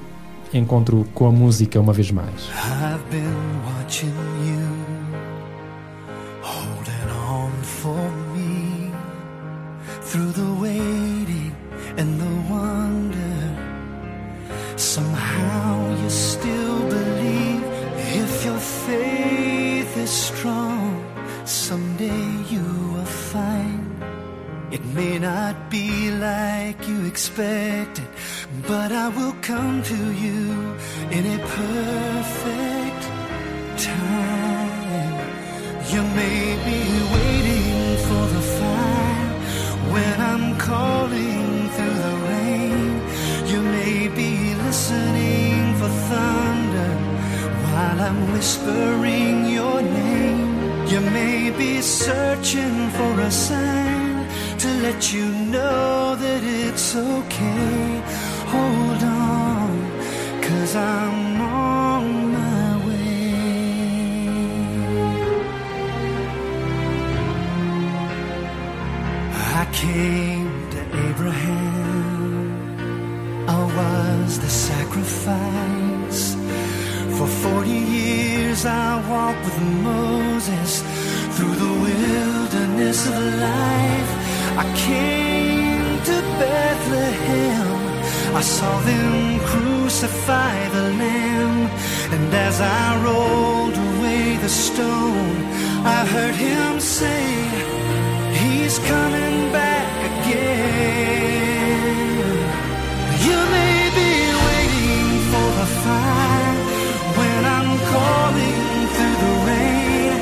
encontro 0.54 1.06
com 1.14 1.26
a 1.26 1.32
música 1.32 1.80
uma 1.80 1.94
vez 1.94 2.12
mais. 2.12 2.50
I've 2.54 3.02
been 3.10 3.24
watching 3.66 4.14
you 4.46 4.83
through 10.14 10.32
the 10.44 10.54
waiting 10.62 11.56
and 11.98 12.22
the 12.22 12.34
wonder 12.54 13.40
somehow 14.78 15.72
you 16.02 16.08
still 16.08 16.80
believe 16.88 17.64
if 18.22 18.46
your 18.46 18.60
faith 18.60 19.98
is 19.98 20.12
strong 20.12 21.04
someday 21.46 22.26
you 22.54 22.66
will 22.94 23.12
find 23.34 24.04
it 24.72 24.86
may 25.00 25.18
not 25.18 25.56
be 25.72 26.12
like 26.12 26.88
you 26.88 27.06
expected 27.08 28.08
but 28.68 28.92
I 28.92 29.08
will 29.18 29.36
come 29.42 29.82
to 29.82 30.00
you 30.24 30.42
in 31.10 31.24
a 31.26 31.40
perfect 31.60 33.02
time. 33.90 35.16
You 35.92 36.04
may 36.22 36.44
be 36.68 36.80
waiting 37.14 37.43
when 39.94 40.16
I'm 40.32 40.58
calling 40.58 41.70
through 41.76 41.98
the 42.08 42.16
rain. 42.30 42.92
You 43.52 43.62
may 43.78 44.08
be 44.22 44.32
listening 44.66 45.76
for 45.80 45.92
thunder 46.10 46.94
while 47.64 48.00
I'm 48.08 48.22
whispering 48.34 49.36
your 49.58 49.82
name. 49.82 50.52
You 50.92 51.02
may 51.20 51.52
be 51.52 51.82
searching 51.82 52.78
for 52.98 53.14
a 53.30 53.32
sign 53.32 54.28
to 54.64 54.70
let 54.86 55.14
you 55.14 55.26
know 55.54 56.16
that 56.24 56.42
it's 56.44 56.96
okay 56.96 58.02
hold 58.54 59.04
on, 59.04 59.70
cause 60.42 60.76
I'm 60.76 61.42
on 61.42 61.53
came 69.74 70.70
to 70.72 70.80
Abraham, 71.10 72.48
I 73.50 73.62
was 73.78 74.40
the 74.40 74.50
sacrifice. 74.50 76.36
For 77.18 77.28
40 77.28 77.70
years 77.70 78.66
I 78.66 78.90
walked 79.10 79.44
with 79.46 79.62
Moses 79.92 80.82
through 81.36 81.56
the 81.66 81.74
wilderness 81.88 83.08
of 83.08 83.20
life. 83.50 84.12
I 84.64 84.66
came 84.88 86.02
to 86.10 86.16
Bethlehem 86.40 87.74
I 88.36 88.42
saw 88.42 88.80
them 88.80 89.40
crucify 89.42 90.68
the 90.70 90.90
Lamb, 91.02 91.70
and 92.14 92.34
as 92.34 92.60
I 92.60 93.04
rolled 93.04 93.78
away 93.78 94.38
the 94.38 94.50
stone, 94.50 95.38
I 95.86 96.04
heard 96.14 96.34
him 96.34 96.80
say, 96.80 97.83
He's 98.54 98.78
coming 98.80 99.38
back 99.52 99.90
again. 100.12 101.44
You 103.28 103.40
may 103.58 103.78
be 104.00 104.12
waiting 104.48 105.10
for 105.32 105.48
the 105.60 105.68
fire 105.84 106.56
when 107.20 107.42
I'm 107.58 107.72
calling 107.94 108.64
through 108.94 109.18
the 109.26 109.34
rain. 109.50 110.14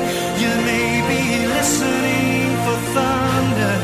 You 0.42 0.52
may 0.70 0.90
be 1.12 1.22
listening 1.56 2.46
for 2.64 2.78
thunder 2.96 3.76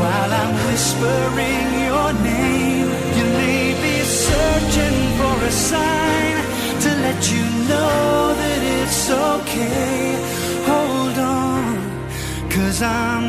while 0.00 0.30
I'm 0.40 0.54
whispering 0.68 1.68
your 1.88 2.10
name 2.32 2.88
You 3.18 3.26
may 3.42 3.64
be 3.84 3.96
searching 4.26 4.98
for 5.18 5.34
a 5.50 5.52
sign 5.72 6.36
to 6.84 6.90
let 7.06 7.20
you 7.32 7.44
know 7.70 8.34
that 8.40 8.60
it's 8.78 9.02
okay. 9.10 10.04
Hold 10.70 11.16
on, 11.18 11.64
cause 12.50 12.80
I'm 12.82 13.19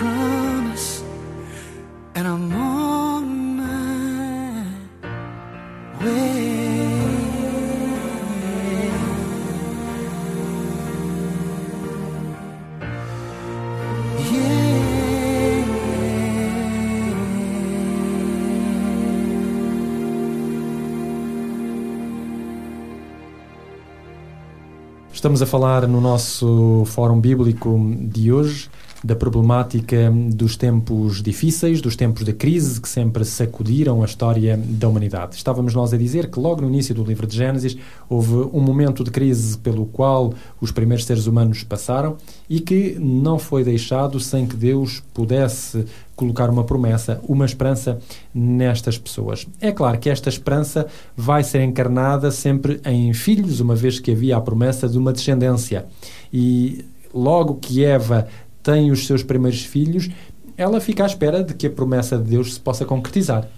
promise, 0.00 1.04
and 2.14 2.26
I'm 2.26 2.52
on 2.54 3.26
my 3.56 4.64
way. 6.02 6.40
Estamos 25.12 25.42
a 25.42 25.46
falar 25.46 25.86
no 25.86 26.00
nosso 26.00 26.84
Fórum 26.86 27.20
Bíblico 27.20 27.78
de 28.10 28.32
hoje 28.32 28.70
da 29.02 29.16
problemática 29.16 30.12
dos 30.32 30.56
tempos 30.56 31.22
difíceis, 31.22 31.80
dos 31.80 31.96
tempos 31.96 32.24
de 32.24 32.32
crise 32.32 32.80
que 32.80 32.88
sempre 32.88 33.24
sacudiram 33.24 34.02
a 34.02 34.04
história 34.04 34.56
da 34.56 34.88
humanidade. 34.88 35.36
Estávamos 35.36 35.74
nós 35.74 35.92
a 35.92 35.96
dizer 35.96 36.30
que 36.30 36.38
logo 36.38 36.60
no 36.60 36.68
início 36.68 36.94
do 36.94 37.02
livro 37.02 37.26
de 37.26 37.36
Gênesis 37.36 37.76
houve 38.08 38.34
um 38.52 38.60
momento 38.60 39.02
de 39.02 39.10
crise 39.10 39.56
pelo 39.58 39.86
qual 39.86 40.34
os 40.60 40.70
primeiros 40.70 41.06
seres 41.06 41.26
humanos 41.26 41.62
passaram 41.62 42.16
e 42.48 42.60
que 42.60 42.96
não 43.00 43.38
foi 43.38 43.64
deixado 43.64 44.20
sem 44.20 44.46
que 44.46 44.56
Deus 44.56 45.02
pudesse 45.14 45.86
colocar 46.14 46.50
uma 46.50 46.64
promessa, 46.64 47.18
uma 47.26 47.46
esperança 47.46 47.98
nestas 48.34 48.98
pessoas. 48.98 49.46
É 49.58 49.72
claro 49.72 49.98
que 49.98 50.10
esta 50.10 50.28
esperança 50.28 50.86
vai 51.16 51.42
ser 51.42 51.62
encarnada 51.62 52.30
sempre 52.30 52.78
em 52.84 53.14
filhos, 53.14 53.60
uma 53.60 53.74
vez 53.74 53.98
que 53.98 54.10
havia 54.10 54.36
a 54.36 54.40
promessa 54.40 54.86
de 54.86 54.98
uma 54.98 55.14
descendência. 55.14 55.86
E 56.30 56.84
logo 57.14 57.54
que 57.54 57.82
Eva 57.82 58.28
tem 58.62 58.90
os 58.90 59.06
seus 59.06 59.22
primeiros 59.22 59.62
filhos, 59.62 60.08
ela 60.56 60.80
fica 60.80 61.04
à 61.04 61.06
espera 61.06 61.42
de 61.42 61.54
que 61.54 61.66
a 61.66 61.70
promessa 61.70 62.18
de 62.18 62.24
Deus 62.30 62.54
se 62.54 62.60
possa 62.60 62.84
concretizar. 62.84 63.48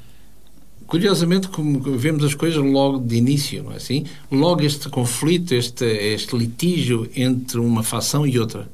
Curiosamente, 0.86 1.48
como 1.48 1.80
vemos 1.96 2.22
as 2.22 2.34
coisas 2.34 2.62
logo 2.62 2.98
de 2.98 3.16
início, 3.16 3.62
não 3.62 3.72
é 3.72 3.76
assim? 3.76 4.04
Logo 4.30 4.62
este 4.62 4.88
conflito, 4.88 5.54
este, 5.54 5.84
este 5.84 6.36
litígio 6.36 7.08
entre 7.16 7.58
uma 7.58 7.82
facção 7.82 8.26
e 8.26 8.38
outra. 8.38 8.68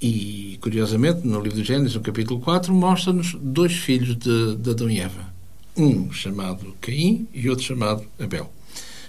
E, 0.00 0.58
curiosamente, 0.60 1.26
no 1.26 1.40
livro 1.40 1.56
de 1.58 1.64
Gênesis, 1.64 1.94
no 1.94 2.02
capítulo 2.02 2.40
4, 2.40 2.74
mostra-nos 2.74 3.34
dois 3.40 3.72
filhos 3.72 4.14
de, 4.16 4.56
de 4.56 4.70
Adão 4.70 4.90
e 4.90 5.00
Eva. 5.00 5.32
Um 5.74 6.12
chamado 6.12 6.74
Caim 6.80 7.26
e 7.32 7.48
outro 7.48 7.64
chamado 7.64 8.04
Abel. 8.20 8.52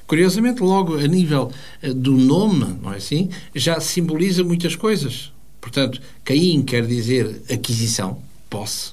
Curiosamente, 0.07 0.63
logo 0.63 0.95
a 0.95 1.05
nível 1.05 1.51
eh, 1.81 1.93
do 1.93 2.13
nome, 2.13 2.77
não 2.81 2.93
é 2.93 2.95
assim? 2.97 3.29
Já 3.53 3.79
simboliza 3.81 4.41
muitas 4.43 4.73
coisas. 4.73 5.33
Portanto, 5.67 6.01
Caim 6.23 6.63
quer 6.63 6.86
dizer 6.88 7.41
aquisição, 7.51 8.19
posse. 8.49 8.91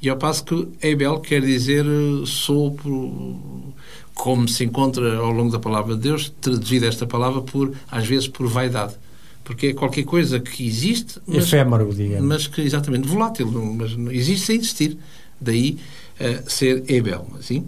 E 0.00 0.08
ao 0.08 0.16
passo 0.16 0.44
que 0.44 0.92
Abel 0.92 1.18
quer 1.18 1.42
dizer 1.42 1.84
sou, 2.24 2.70
por, 2.70 3.74
como 4.14 4.46
se 4.46 4.62
encontra 4.64 5.16
ao 5.16 5.32
longo 5.32 5.50
da 5.50 5.58
palavra 5.58 5.96
de 5.96 6.02
Deus, 6.02 6.32
traduzida 6.40 6.86
esta 6.86 7.04
palavra 7.04 7.42
por, 7.42 7.72
às 7.90 8.06
vezes, 8.06 8.28
por 8.28 8.46
vaidade. 8.46 8.94
Porque 9.42 9.68
é 9.68 9.74
qualquer 9.74 10.04
coisa 10.04 10.38
que 10.38 10.64
existe... 10.64 11.18
Mas, 11.26 11.48
Efêmero, 11.48 11.92
digamos. 11.92 12.24
Mas 12.24 12.46
que, 12.46 12.60
exatamente, 12.60 13.08
volátil, 13.08 13.50
mas 13.50 13.90
existe 14.14 14.46
sem 14.46 14.56
existir. 14.56 14.96
Daí 15.40 15.78
uh, 16.20 16.48
ser 16.48 16.84
Abel, 16.96 17.26
assim. 17.40 17.66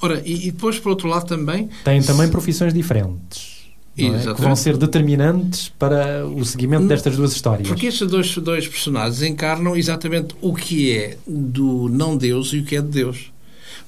Ora, 0.00 0.22
e, 0.24 0.48
e, 0.48 0.50
depois, 0.50 0.78
por 0.78 0.90
outro 0.90 1.08
lado, 1.08 1.26
também... 1.26 1.68
Tem 1.84 2.00
também 2.00 2.28
profissões 2.30 2.72
diferentes. 2.72 3.55
É? 3.98 4.34
que 4.34 4.42
vão 4.42 4.54
ser 4.54 4.76
determinantes 4.76 5.70
para 5.70 6.26
o 6.26 6.44
seguimento 6.44 6.86
destas 6.86 7.16
duas 7.16 7.32
histórias. 7.32 7.66
Porque 7.66 7.86
estes 7.86 8.06
dois, 8.06 8.36
dois 8.36 8.68
personagens 8.68 9.22
encarnam 9.22 9.74
exatamente 9.74 10.34
o 10.42 10.54
que 10.54 10.92
é 10.92 11.16
do 11.26 11.88
não 11.88 12.14
Deus 12.14 12.52
e 12.52 12.58
o 12.58 12.64
que 12.64 12.76
é 12.76 12.82
de 12.82 12.88
Deus. 12.88 13.32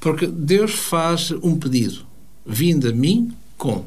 Porque 0.01 0.27
Deus 0.27 0.73
faz 0.73 1.31
um 1.43 1.59
pedido, 1.59 2.07
vindo 2.47 2.89
a 2.89 2.93
mim 2.93 3.35
com, 3.59 3.85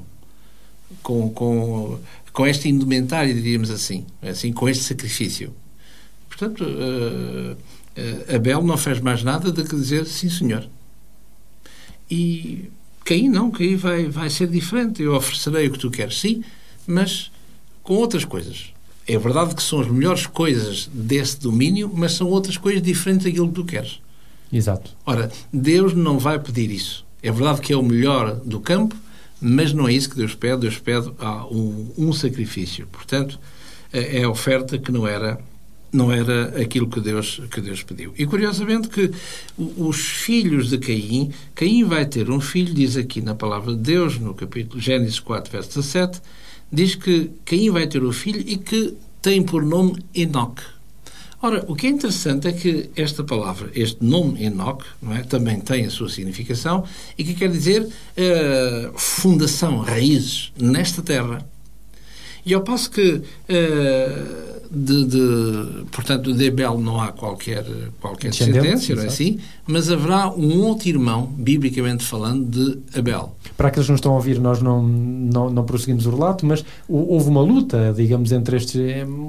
com, 1.02 1.30
com, 1.32 2.00
com 2.32 2.46
esta 2.46 2.68
indumentária, 2.68 3.34
diríamos 3.34 3.72
assim, 3.72 4.06
assim, 4.22 4.54
com 4.54 4.70
este 4.70 4.84
sacrifício. 4.84 5.52
Portanto, 6.30 6.64
uh, 6.64 7.54
uh, 7.54 8.36
Abel 8.36 8.62
não 8.62 8.78
fez 8.78 9.00
mais 9.00 9.24
nada 9.24 9.52
do 9.52 9.64
que 9.64 9.76
dizer 9.76 10.06
sim, 10.06 10.30
senhor. 10.30 10.68
E 12.10 12.70
Caim 13.04 13.30
não, 13.30 13.52
Caim 13.52 13.76
vai, 13.76 14.06
vai 14.06 14.30
ser 14.30 14.48
diferente. 14.48 15.02
Eu 15.02 15.16
oferecerei 15.16 15.68
o 15.68 15.72
que 15.72 15.80
tu 15.80 15.90
queres, 15.90 16.20
sim, 16.20 16.44
mas 16.86 17.32
com 17.84 17.96
outras 17.96 18.26
coisas. 18.26 18.74
É 19.08 19.18
verdade 19.18 19.56
que 19.56 19.64
são 19.64 19.82
as 19.82 19.88
melhores 19.88 20.26
coisas 20.26 20.90
desse 20.94 21.40
domínio, 21.40 21.92
mas 21.94 22.14
são 22.14 22.28
outras 22.28 22.58
coisas 22.58 22.82
diferentes 22.82 23.26
daquilo 23.26 23.50
que 23.50 23.56
tu 23.56 23.66
queres. 23.66 24.00
Exato. 24.54 24.92
Ora, 25.06 25.32
Deus 25.52 25.94
não 25.94 26.20
vai 26.20 26.38
pedir 26.40 26.70
isso. 26.72 27.06
É 27.24 27.32
verdade 27.32 27.62
que 27.62 27.74
é 27.74 27.78
o 27.78 27.84
melhor 27.84 28.36
do 28.36 28.60
campo, 28.60 28.96
mas 29.40 29.74
não 29.74 29.88
é 29.88 29.94
isso 29.94 30.10
que 30.10 30.16
Deus 30.16 30.36
pede. 30.36 30.62
Deus 30.62 30.78
pede 30.78 31.12
ah, 31.20 31.46
um, 31.48 31.92
um 31.98 32.14
sacrifício. 32.14 32.88
Portanto, 32.88 33.40
é 33.92 34.24
a 34.24 34.30
oferta 34.30 34.78
que 34.78 34.92
não 34.92 35.08
era 35.08 35.40
não 35.92 36.12
era 36.12 36.62
aquilo 36.62 36.88
que 36.88 37.02
Deus, 37.02 37.42
que 37.52 37.60
Deus 37.60 37.84
pediu. 37.84 38.14
E 38.18 38.26
curiosamente 38.26 38.88
que 38.88 39.12
os 39.58 40.00
filhos 40.00 40.70
de 40.70 40.78
Caim, 40.78 41.32
Caim 41.54 41.84
vai 41.84 42.06
ter 42.06 42.30
um 42.30 42.40
filho, 42.40 42.74
diz 42.74 42.96
aqui 42.96 43.22
na 43.22 43.36
palavra 43.36 43.74
de 43.74 43.82
Deus, 43.82 44.18
no 44.18 44.34
capítulo 44.34 44.82
Gênesis 44.82 45.20
4, 45.20 45.52
verso 45.52 45.70
17, 45.70 46.22
diz 46.72 46.96
que 46.96 47.32
Caim 47.44 47.70
vai 47.70 47.88
ter 47.88 48.04
um 48.04 48.14
filho 48.14 48.44
e 48.46 48.58
que 48.58 48.96
tem 49.22 49.44
por 49.44 49.64
nome 49.64 50.02
Enoque. 50.16 50.64
Ora, 51.44 51.66
o 51.68 51.76
que 51.76 51.88
é 51.88 51.90
interessante 51.90 52.48
é 52.48 52.52
que 52.52 52.92
esta 52.96 53.24
palavra, 53.24 53.72
este 53.74 54.04
nome 54.04 54.44
Enoque, 54.44 54.86
não 55.02 55.14
é, 55.14 55.24
também 55.24 55.60
tem 55.60 55.86
a 55.86 55.90
sua 55.90 56.08
significação 56.08 56.86
e 57.18 57.24
que 57.24 57.34
quer 57.34 57.50
dizer 57.50 57.82
uh, 57.82 58.98
fundação, 58.98 59.80
raízes 59.80 60.54
nesta 60.56 61.02
terra. 61.02 61.44
E 62.46 62.54
ao 62.54 62.62
passo 62.62 62.92
que 62.92 63.14
uh, 63.14 64.61
de, 64.74 65.06
de, 65.06 65.84
portanto, 65.92 66.34
de 66.34 66.48
Abel 66.48 66.80
não 66.80 67.02
há 67.02 67.12
qualquer, 67.12 67.66
qualquer 68.00 68.32
descendência, 68.32 68.96
não 68.96 69.04
é 69.04 69.08
assim? 69.08 69.38
Mas 69.68 69.92
haverá 69.92 70.32
um 70.32 70.62
outro 70.62 70.88
irmão, 70.88 71.30
biblicamente 71.38 72.06
falando, 72.06 72.46
de 72.46 72.80
Abel. 72.98 73.36
Para 73.58 73.68
aqueles 73.68 73.86
que 73.86 73.92
nos 73.92 74.00
estão 74.00 74.14
a 74.14 74.16
ouvir, 74.16 74.40
nós 74.40 74.62
não, 74.62 74.82
não, 74.82 75.50
não 75.50 75.66
prosseguimos 75.66 76.06
o 76.06 76.12
relato, 76.12 76.46
mas 76.46 76.64
houve 76.88 77.30
uma 77.30 77.42
luta, 77.42 77.94
digamos, 77.96 78.32
entre 78.32 78.56
estes. 78.56 78.82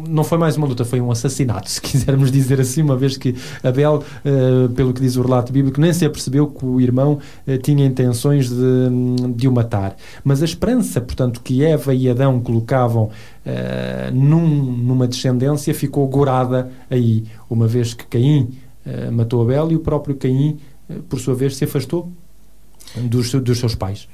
Não 0.08 0.22
foi 0.22 0.38
mais 0.38 0.56
uma 0.56 0.66
luta, 0.66 0.84
foi 0.84 1.00
um 1.00 1.10
assassinato, 1.10 1.68
se 1.70 1.80
quisermos 1.80 2.30
dizer 2.30 2.60
assim, 2.60 2.82
uma 2.82 2.96
vez 2.96 3.16
que 3.16 3.34
Abel, 3.64 4.04
uh, 4.24 4.68
pelo 4.70 4.94
que 4.94 5.00
diz 5.00 5.16
o 5.16 5.22
relato 5.22 5.52
bíblico, 5.52 5.80
nem 5.80 5.92
se 5.92 6.04
apercebeu 6.04 6.46
que 6.46 6.64
o 6.64 6.80
irmão 6.80 7.18
uh, 7.46 7.58
tinha 7.58 7.84
intenções 7.84 8.48
de, 8.48 9.34
de 9.34 9.48
o 9.48 9.52
matar. 9.52 9.96
Mas 10.22 10.40
a 10.40 10.44
esperança, 10.44 11.00
portanto, 11.00 11.40
que 11.42 11.64
Eva 11.64 11.92
e 11.92 12.08
Adão 12.08 12.40
colocavam 12.40 13.10
uh, 13.46 14.14
num, 14.14 14.46
numa 14.76 15.06
descendência 15.06 15.74
ficou 15.74 16.06
gorada 16.08 16.70
aí, 16.90 17.24
uma 17.48 17.66
vez 17.66 17.94
que 17.94 18.06
Caim 18.06 18.50
uh, 18.86 19.12
matou 19.12 19.42
Abel 19.42 19.72
e 19.72 19.76
o 19.76 19.80
próprio 19.80 20.14
Caim, 20.16 20.58
uh, 20.88 21.02
por 21.04 21.20
sua 21.20 21.34
vez, 21.34 21.56
se 21.56 21.64
afastou 21.64 22.10
dos, 22.96 23.32
dos 23.32 23.58
seus 23.58 23.74
pais. 23.74 24.08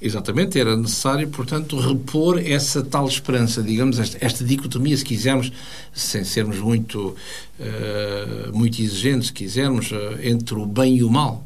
Exatamente, 0.00 0.58
era 0.58 0.76
necessário, 0.76 1.26
portanto, 1.28 1.78
repor 1.78 2.38
essa 2.38 2.82
tal 2.82 3.08
esperança, 3.08 3.62
digamos, 3.62 3.98
esta, 3.98 4.18
esta 4.20 4.44
dicotomia, 4.44 4.94
se 4.94 5.04
quisermos, 5.04 5.50
sem 5.94 6.24
sermos 6.24 6.58
muito, 6.58 7.16
uh, 7.58 8.54
muito 8.54 8.82
exigentes, 8.82 9.28
se 9.28 9.32
quisermos, 9.32 9.90
uh, 9.92 10.18
entre 10.22 10.56
o 10.56 10.66
bem 10.66 10.96
e 10.96 11.04
o 11.04 11.08
mal, 11.08 11.42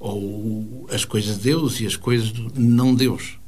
ou 0.00 0.88
as 0.90 1.04
coisas 1.04 1.36
de 1.36 1.44
Deus 1.44 1.80
e 1.80 1.86
as 1.86 1.94
coisas 1.94 2.32
do 2.32 2.50
não 2.60 2.92
Deus. 2.92 3.38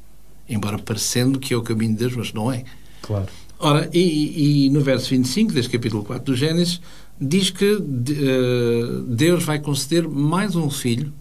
Embora 0.47 0.79
parecendo 0.79 1.37
que 1.37 1.53
é 1.53 1.57
o 1.57 1.61
caminho 1.61 1.91
de 1.91 1.97
Deus, 1.97 2.15
mas 2.15 2.31
não 2.31 2.49
é. 2.49 2.63
Claro. 3.09 3.25
Ora, 3.57 3.89
e, 3.91 4.67
e, 4.67 4.69
no 4.69 4.81
verso 4.81 5.09
25 5.09 5.51
deste 5.51 5.71
capítulo 5.71 6.03
4 6.03 6.23
do 6.23 6.37
Gênesis, 6.37 6.79
diz 7.19 7.49
que 7.49 7.73
uh, 7.73 9.01
Deus 9.07 9.43
vai 9.43 9.57
conceder 9.57 10.07
mais 10.07 10.55
um 10.55 10.69
filho, 10.69 11.11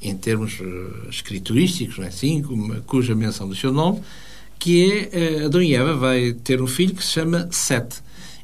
em 0.00 0.16
termos 0.16 0.58
uh, 0.60 1.10
escriturísticos, 1.10 1.98
não 1.98 2.06
é 2.06 2.08
assim, 2.08 2.42
cuja 2.86 3.14
menção 3.14 3.46
do 3.46 3.54
seu 3.54 3.70
nome, 3.70 4.00
que 4.58 5.10
é 5.12 5.42
uh, 5.42 5.46
Adão 5.46 5.62
e 5.62 5.74
Eva 5.74 5.94
vai 5.94 6.32
ter 6.32 6.62
um 6.62 6.66
filho 6.66 6.94
que 6.94 7.04
se 7.04 7.12
chama 7.12 7.46
Sete. 7.52 7.98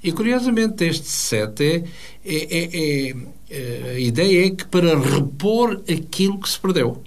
E 0.05 0.13
curiosamente 0.13 0.85
este 0.85 1.09
Sete 1.09 1.85
é, 2.23 2.35
é, 2.35 3.09
é, 3.09 3.17
é 3.49 3.91
a 3.95 3.99
ideia 3.99 4.49
é 4.49 4.51
que 4.51 4.67
para 4.67 4.99
repor 4.99 5.83
aquilo 5.91 6.39
que 6.39 6.49
se 6.49 6.61
perdeu. 6.61 7.03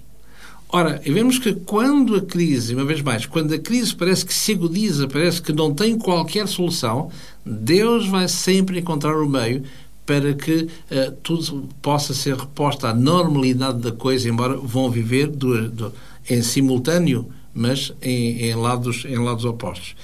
Ora, 0.68 1.00
vemos 1.04 1.38
que 1.38 1.52
quando 1.52 2.16
a 2.16 2.20
crise, 2.20 2.74
uma 2.74 2.84
vez 2.84 3.00
mais, 3.00 3.24
quando 3.24 3.54
a 3.54 3.58
crise 3.58 3.94
parece 3.94 4.26
que 4.26 4.34
se 4.34 4.52
agudiza, 4.52 5.06
parece 5.06 5.40
que 5.40 5.52
não 5.52 5.72
tem 5.72 5.96
qualquer 5.96 6.48
solução, 6.48 7.10
Deus 7.44 8.08
vai 8.08 8.26
sempre 8.26 8.80
encontrar 8.80 9.16
o 9.16 9.28
meio 9.28 9.62
para 10.04 10.34
que 10.34 10.68
uh, 10.90 11.12
tudo 11.22 11.68
possa 11.80 12.14
ser 12.14 12.36
reposto 12.36 12.86
à 12.86 12.94
normalidade 12.94 13.78
da 13.78 13.92
coisa, 13.92 14.28
embora 14.28 14.56
vão 14.56 14.90
viver 14.90 15.28
do, 15.28 15.68
do, 15.68 15.92
em 16.28 16.42
simultâneo, 16.42 17.28
mas 17.54 17.92
em, 18.02 18.46
em, 18.46 18.54
lados, 18.54 19.04
em 19.04 19.18
lados 19.18 19.44
opostos. 19.44 19.96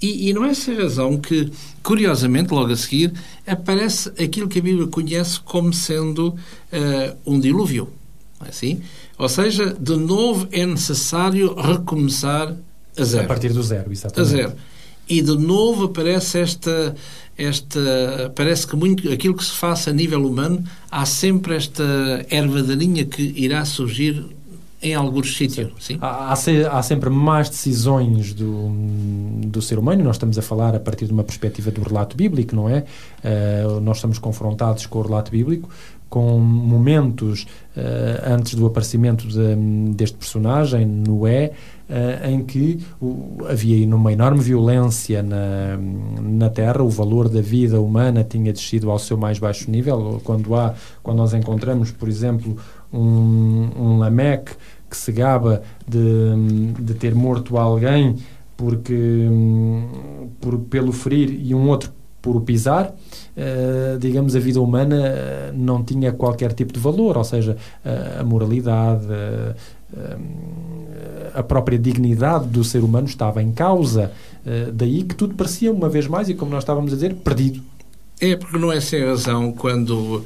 E, 0.00 0.28
e, 0.28 0.32
não 0.34 0.44
é 0.44 0.50
essa 0.50 0.74
razão 0.74 1.16
que, 1.16 1.50
curiosamente, 1.82 2.52
logo 2.52 2.70
a 2.70 2.76
seguir, 2.76 3.12
aparece 3.46 4.10
aquilo 4.22 4.46
que 4.46 4.58
a 4.58 4.62
Bíblia 4.62 4.86
conhece 4.88 5.40
como 5.40 5.72
sendo 5.72 6.28
uh, 6.28 7.16
um 7.24 7.40
dilúvio. 7.40 7.88
É 8.44 8.48
assim? 8.48 8.82
Ou 9.18 9.28
seja, 9.28 9.74
de 9.78 9.96
novo 9.96 10.46
é 10.52 10.66
necessário 10.66 11.54
recomeçar 11.54 12.54
a 12.96 13.04
zero. 13.04 13.24
A 13.24 13.26
partir 13.26 13.52
do 13.52 13.62
zero, 13.62 13.92
exatamente. 13.92 14.34
A 14.34 14.36
zero. 14.36 14.52
E 15.08 15.22
de 15.22 15.36
novo 15.38 15.84
aparece 15.84 16.40
esta, 16.40 16.94
esta 17.38 18.32
parece 18.34 18.66
que 18.66 18.74
muito 18.74 19.10
aquilo 19.10 19.34
que 19.34 19.44
se 19.44 19.52
faça 19.52 19.90
a 19.90 19.92
nível 19.92 20.26
humano, 20.26 20.64
há 20.90 21.06
sempre 21.06 21.54
esta 21.54 21.84
erva 22.28 22.62
daninha 22.62 23.04
que 23.04 23.22
irá 23.22 23.64
surgir 23.64 24.24
em 24.82 24.94
alguns 24.94 25.36
sítios. 25.36 25.72
Sim. 25.80 25.98
Há, 26.00 26.32
há, 26.32 26.82
sempre 26.82 27.08
mais 27.08 27.48
decisões 27.48 28.32
do, 28.34 28.70
do 29.46 29.62
ser 29.62 29.78
humano, 29.78 30.04
nós 30.04 30.16
estamos 30.16 30.38
a 30.38 30.42
falar 30.42 30.74
a 30.74 30.80
partir 30.80 31.06
de 31.06 31.12
uma 31.12 31.24
perspectiva 31.24 31.70
do 31.70 31.82
relato 31.82 32.16
bíblico, 32.16 32.54
não 32.54 32.68
é? 32.68 32.84
Uh, 33.24 33.80
nós 33.80 33.96
estamos 33.96 34.18
confrontados 34.18 34.86
com 34.86 34.98
o 34.98 35.02
relato 35.02 35.30
bíblico, 35.30 35.68
com 36.08 36.38
momentos 36.38 37.46
uh, 37.76 38.32
antes 38.32 38.54
do 38.54 38.66
aparecimento 38.66 39.26
de, 39.26 39.56
deste 39.92 40.16
personagem, 40.16 40.86
Noé, 40.86 41.52
uh, 41.88 42.28
em 42.28 42.44
que 42.44 42.84
o, 43.00 43.38
havia 43.48 43.86
uma 43.94 44.12
enorme 44.12 44.40
violência 44.40 45.22
na, 45.22 45.76
na 46.22 46.48
Terra, 46.48 46.82
o 46.82 46.88
valor 46.88 47.28
da 47.28 47.40
vida 47.40 47.80
humana 47.80 48.24
tinha 48.24 48.52
descido 48.52 48.90
ao 48.90 48.98
seu 48.98 49.16
mais 49.16 49.38
baixo 49.38 49.70
nível. 49.70 50.20
Quando, 50.22 50.54
há, 50.54 50.74
quando 51.02 51.18
nós 51.18 51.34
encontramos, 51.34 51.90
por 51.90 52.08
exemplo, 52.08 52.56
um, 52.92 53.68
um 53.76 53.98
Lameque 53.98 54.52
que 54.88 54.96
se 54.96 55.10
gaba 55.10 55.62
de, 55.86 56.80
de 56.80 56.94
ter 56.94 57.14
morto 57.14 57.58
alguém 57.58 58.16
porque, 58.56 59.28
por, 60.40 60.58
pelo 60.60 60.92
ferir 60.92 61.30
e 61.30 61.54
um 61.54 61.68
outro 61.68 61.92
por 62.20 62.36
o 62.36 62.40
pisar, 62.40 62.86
uh, 63.36 63.98
digamos, 63.98 64.34
a 64.34 64.40
vida 64.40 64.60
humana 64.60 64.96
eh, 64.96 65.52
não 65.54 65.84
tinha 65.84 66.12
qualquer 66.12 66.52
tipo 66.52 66.72
de 66.72 66.80
valor, 66.80 67.16
ou 67.16 67.24
seja, 67.24 67.56
uh, 67.84 68.20
a 68.20 68.24
moralidade, 68.24 69.06
a 71.32 71.42
própria 71.44 71.78
dignidade 71.78 72.48
do 72.48 72.64
ser 72.64 72.82
humano 72.82 73.06
estava 73.06 73.40
em 73.40 73.52
causa. 73.52 74.10
daí 74.74 75.04
que 75.04 75.14
tudo 75.14 75.36
parecia, 75.36 75.70
uma 75.70 75.88
vez 75.88 76.08
mais, 76.08 76.28
e 76.28 76.34
como 76.34 76.50
nós 76.50 76.64
estávamos 76.64 76.92
a 76.92 76.96
dizer, 76.96 77.14
perdido. 77.14 77.62
É, 78.20 78.34
porque 78.34 78.58
não 78.58 78.72
é 78.72 78.80
sem 78.80 79.04
razão 79.04 79.52
quando, 79.52 80.24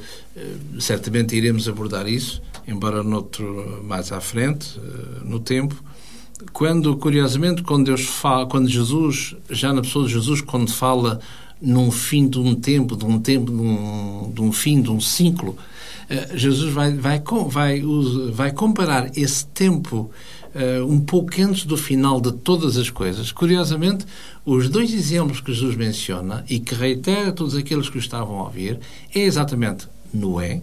certamente 0.79 1.35
iremos 1.35 1.69
abordar 1.69 2.07
isso, 2.07 2.41
embora 2.67 3.03
noutro 3.03 3.83
mais 3.83 4.11
à 4.11 4.19
frente, 4.19 4.79
no 5.23 5.39
tempo, 5.39 5.75
quando, 6.51 6.97
curiosamente, 6.97 7.61
quando 7.61 7.85
Deus 7.85 8.01
fala, 8.01 8.47
quando 8.47 8.67
Jesus, 8.67 9.35
já 9.49 9.71
na 9.71 9.81
pessoa 9.81 10.05
de 10.07 10.13
Jesus, 10.13 10.41
quando 10.41 10.71
fala 10.71 11.19
num 11.61 11.91
fim 11.91 12.27
de 12.27 12.39
um 12.39 12.55
tempo, 12.55 12.95
de 12.95 13.05
um 13.05 13.19
tempo, 13.19 13.51
de 13.51 13.61
um, 13.61 14.31
de 14.33 14.41
um 14.41 14.51
fim 14.51 14.81
de 14.81 14.89
um 14.89 14.99
ciclo, 14.99 15.51
uh, 16.09 16.37
Jesus 16.37 16.73
vai, 16.73 16.93
vai, 16.93 17.21
vai, 17.49 17.81
vai 18.31 18.51
comparar 18.51 19.11
esse 19.15 19.45
tempo 19.47 20.09
uh, 20.55 20.85
um 20.85 20.99
pouco 20.99 21.29
antes 21.41 21.65
do 21.65 21.77
final 21.77 22.19
de 22.19 22.31
todas 22.31 22.77
as 22.77 22.89
coisas. 22.89 23.31
Curiosamente, 23.31 24.05
os 24.45 24.69
dois 24.69 24.93
exemplos 24.93 25.41
que 25.41 25.53
Jesus 25.53 25.75
menciona 25.75 26.43
e 26.49 26.59
que 26.59 26.75
reitera 26.75 27.31
todos 27.31 27.55
aqueles 27.55 27.89
que 27.89 27.97
o 27.97 27.99
estavam 27.99 28.39
a 28.39 28.43
ouvir 28.43 28.79
é 29.13 29.19
exatamente 29.19 29.87
Noé 30.13 30.61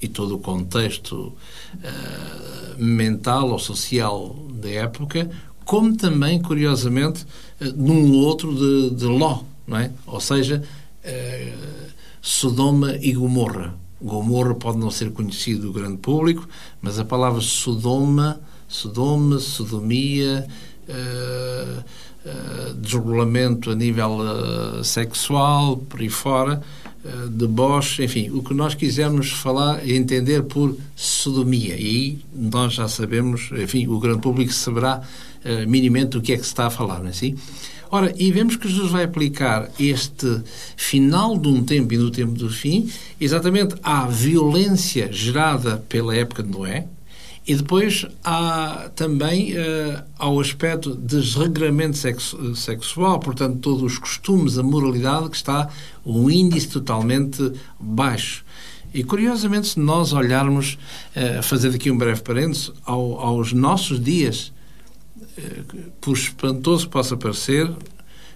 e 0.00 0.08
todo 0.08 0.36
o 0.36 0.38
contexto 0.38 1.32
uh, 1.74 2.82
mental 2.82 3.50
ou 3.50 3.58
social 3.58 4.36
da 4.52 4.68
época, 4.70 5.30
como 5.64 5.96
também, 5.96 6.40
curiosamente, 6.40 7.24
uh, 7.60 7.72
num 7.76 8.12
outro 8.12 8.54
de, 8.54 8.96
de 8.96 9.04
Ló, 9.04 9.40
não 9.66 9.78
é? 9.78 9.90
Ou 10.06 10.20
seja, 10.20 10.62
uh, 11.04 11.86
Sodoma 12.20 12.96
e 13.00 13.12
Gomorra. 13.12 13.74
Gomorra 14.00 14.54
pode 14.54 14.78
não 14.78 14.90
ser 14.90 15.10
conhecido 15.10 15.62
do 15.62 15.72
grande 15.72 15.96
público, 15.96 16.46
mas 16.82 16.98
a 16.98 17.04
palavra 17.04 17.40
Sodoma 17.40 18.40
Sodoma, 18.68 19.38
sodomia, 19.38 20.46
uh, 20.88 21.78
uh, 21.80 22.74
desregulamento 22.74 23.70
a 23.70 23.74
nível 23.74 24.18
sexual, 24.82 25.76
por 25.76 26.00
aí 26.00 26.08
fora, 26.08 26.60
deboche, 27.30 28.02
enfim, 28.02 28.30
o 28.30 28.42
que 28.42 28.52
nós 28.52 28.74
quisermos 28.74 29.30
falar 29.30 29.86
e 29.86 29.96
entender 29.96 30.42
por 30.42 30.76
sodomia. 30.96 31.76
E 31.76 31.84
aí 31.84 32.18
nós 32.34 32.72
já 32.74 32.88
sabemos, 32.88 33.50
enfim, 33.52 33.86
o 33.86 34.00
grande 34.00 34.20
público 34.20 34.52
saberá 34.52 35.02
minimamente 35.68 36.18
o 36.18 36.20
que 36.20 36.32
é 36.32 36.36
que 36.36 36.42
se 36.42 36.48
está 36.48 36.66
a 36.66 36.70
falar, 36.70 36.98
não 36.98 37.06
é 37.06 37.10
assim? 37.10 37.36
Ora, 37.96 38.12
e 38.18 38.30
vemos 38.30 38.56
que 38.56 38.68
Jesus 38.68 38.90
vai 38.90 39.04
aplicar 39.04 39.70
este 39.80 40.42
final 40.76 41.38
de 41.38 41.48
um 41.48 41.64
tempo 41.64 41.94
e 41.94 41.96
do 41.96 42.10
tempo 42.10 42.32
do 42.32 42.50
fim 42.50 42.92
exatamente 43.18 43.74
à 43.82 44.04
violência 44.06 45.10
gerada 45.10 45.82
pela 45.88 46.14
época 46.14 46.42
de 46.42 46.50
Noé, 46.50 46.86
e 47.46 47.54
depois 47.54 48.04
há 48.22 48.90
também 48.94 49.54
uh, 49.54 50.02
ao 50.18 50.38
aspecto 50.38 50.94
de 50.94 51.16
desregramento 51.16 51.96
sexo 51.96 52.54
sexual, 52.54 53.18
portanto, 53.18 53.60
todos 53.60 53.82
os 53.94 53.98
costumes, 53.98 54.58
a 54.58 54.62
moralidade, 54.62 55.30
que 55.30 55.36
está 55.36 55.70
um 56.04 56.28
índice 56.28 56.68
totalmente 56.68 57.50
baixo. 57.80 58.44
E, 58.92 59.02
curiosamente, 59.02 59.68
se 59.68 59.80
nós 59.80 60.12
olharmos, 60.12 60.76
uh, 61.16 61.42
fazer 61.42 61.74
aqui 61.74 61.90
um 61.90 61.96
breve 61.96 62.20
parênteses, 62.20 62.72
ao, 62.84 63.18
aos 63.18 63.54
nossos 63.54 63.98
dias, 63.98 64.52
por 66.00 66.16
espantoso 66.16 66.86
que 66.86 66.92
possa 66.92 67.16
parecer, 67.16 67.70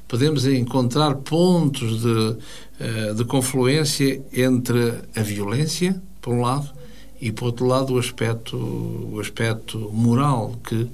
podemos 0.07 0.45
encontrar 0.47 1.15
pontos 1.17 2.03
de, 2.03 2.09
uh, 2.09 3.15
de 3.15 3.25
confluência 3.25 4.23
entre 4.33 4.95
a 5.15 5.23
violência, 5.23 6.01
por 6.21 6.35
um 6.35 6.43
lado, 6.43 6.69
e 7.21 7.31
por 7.31 7.47
outro 7.47 7.67
lado 7.67 7.95
o 7.95 7.99
aspecto 7.99 8.57
o 8.57 9.21
aspecto 9.21 9.79
moral 9.93 10.55
que 10.65 10.89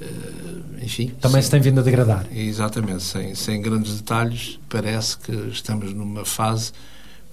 eh, 0.00 0.06
enfim 0.82 1.08
também 1.20 1.40
sem, 1.40 1.42
se 1.42 1.50
tem 1.50 1.60
vindo 1.60 1.80
a 1.80 1.82
degradar. 1.82 2.26
Exatamente 2.30 3.02
sem 3.02 3.34
sem 3.34 3.62
grandes 3.62 3.96
detalhes 3.96 4.60
parece 4.68 5.16
que 5.16 5.32
estamos 5.50 5.94
numa 5.94 6.24
fase 6.24 6.72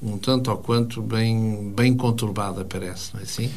um 0.02 0.18
tanto 0.18 0.50
ou 0.50 0.58
quanto 0.58 1.02
bem 1.02 1.74
bem 1.76 1.94
conturbada 1.94 2.64
parece 2.64 3.14
não 3.14 3.20
é 3.20 3.24
assim 3.24 3.52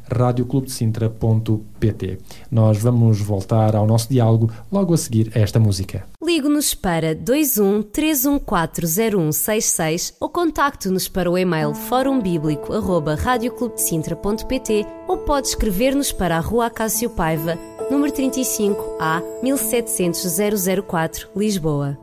Nós 2.50 2.80
vamos 2.80 3.22
voltar 3.22 3.76
ao 3.76 3.86
nosso 3.86 4.10
diálogo 4.10 4.50
logo 4.72 4.94
a 4.94 4.98
seguir 4.98 5.32
a 5.36 5.40
esta 5.40 5.60
música. 5.60 6.06
Ligue-nos 6.24 6.74
para 6.74 7.14
21 7.14 7.84
3140166 7.84 10.14
ou 10.20 10.30
contacte-nos 10.30 11.08
para 11.08 11.30
o 11.30 11.38
e-mail 11.38 11.74
fórumbíblico 11.74 12.74
arroba 12.74 13.18
ou 15.08 15.18
pode 15.20 15.48
escrever-nos 15.48 16.12
para 16.12 16.38
a 16.38 16.40
Rua 16.40 16.66
Acácio 16.68 17.10
Paiva, 17.10 17.58
número 17.90 18.14
35 18.14 18.98
A 19.00 19.22
1700 19.44 20.22
004, 20.88 21.30
Lisboa. 21.36 21.98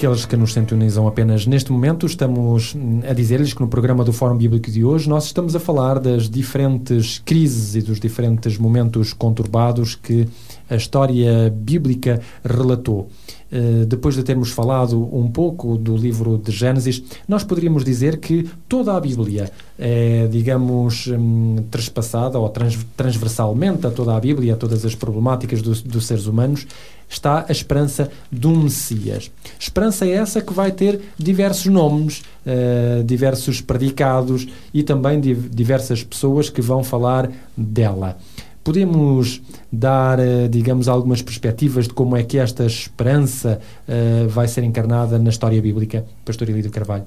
Aqueles 0.00 0.24
que 0.24 0.34
nos 0.34 0.54
sintonizam 0.54 1.06
apenas 1.06 1.46
neste 1.46 1.70
momento, 1.70 2.06
estamos 2.06 2.74
a 3.06 3.12
dizer-lhes 3.12 3.52
que 3.52 3.60
no 3.60 3.68
programa 3.68 4.02
do 4.02 4.14
Fórum 4.14 4.34
Bíblico 4.34 4.70
de 4.70 4.82
hoje 4.82 5.06
nós 5.06 5.26
estamos 5.26 5.54
a 5.54 5.60
falar 5.60 5.98
das 5.98 6.30
diferentes 6.30 7.20
crises 7.22 7.74
e 7.74 7.82
dos 7.82 8.00
diferentes 8.00 8.56
momentos 8.56 9.12
conturbados 9.12 9.94
que 9.94 10.26
a 10.70 10.76
história 10.76 11.52
bíblica 11.54 12.18
relatou. 12.42 13.10
Uh, 13.52 13.84
depois 13.84 14.14
de 14.14 14.22
termos 14.22 14.50
falado 14.50 14.96
um 15.14 15.28
pouco 15.28 15.76
do 15.76 15.96
livro 15.96 16.38
de 16.38 16.50
Gênesis, 16.50 17.02
nós 17.28 17.44
poderíamos 17.44 17.84
dizer 17.84 18.20
que 18.20 18.48
toda 18.68 18.96
a 18.96 19.00
Bíblia 19.00 19.50
é, 19.82 20.28
digamos, 20.30 21.06
um, 21.06 21.56
trespassada 21.70 22.38
ou 22.38 22.46
trans, 22.50 22.78
transversalmente 22.94 23.86
a 23.86 23.90
toda 23.90 24.14
a 24.14 24.20
Bíblia, 24.20 24.52
a 24.52 24.56
todas 24.56 24.84
as 24.84 24.94
problemáticas 24.94 25.62
do, 25.62 25.72
dos 25.72 26.06
seres 26.06 26.26
humanos, 26.26 26.66
está 27.10 27.44
a 27.48 27.52
esperança 27.52 28.10
um 28.42 28.62
Messias. 28.62 29.30
Esperança 29.58 30.06
é 30.06 30.12
essa 30.12 30.40
que 30.40 30.52
vai 30.52 30.70
ter 30.70 31.00
diversos 31.18 31.66
nomes, 31.66 32.22
uh, 32.46 33.02
diversos 33.04 33.60
predicados 33.60 34.46
e 34.72 34.82
também 34.82 35.20
diversas 35.20 36.04
pessoas 36.04 36.48
que 36.48 36.62
vão 36.62 36.84
falar 36.84 37.30
dela. 37.56 38.16
Podemos 38.62 39.42
dar, 39.72 40.20
uh, 40.20 40.48
digamos, 40.48 40.86
algumas 40.86 41.20
perspectivas 41.20 41.88
de 41.88 41.94
como 41.94 42.16
é 42.16 42.22
que 42.22 42.38
esta 42.38 42.64
esperança 42.64 43.60
uh, 43.88 44.28
vai 44.28 44.46
ser 44.46 44.62
encarnada 44.62 45.18
na 45.18 45.30
história 45.30 45.60
bíblica, 45.60 46.06
Pastor 46.24 46.48
Elídio 46.48 46.70
Carvalho? 46.70 47.06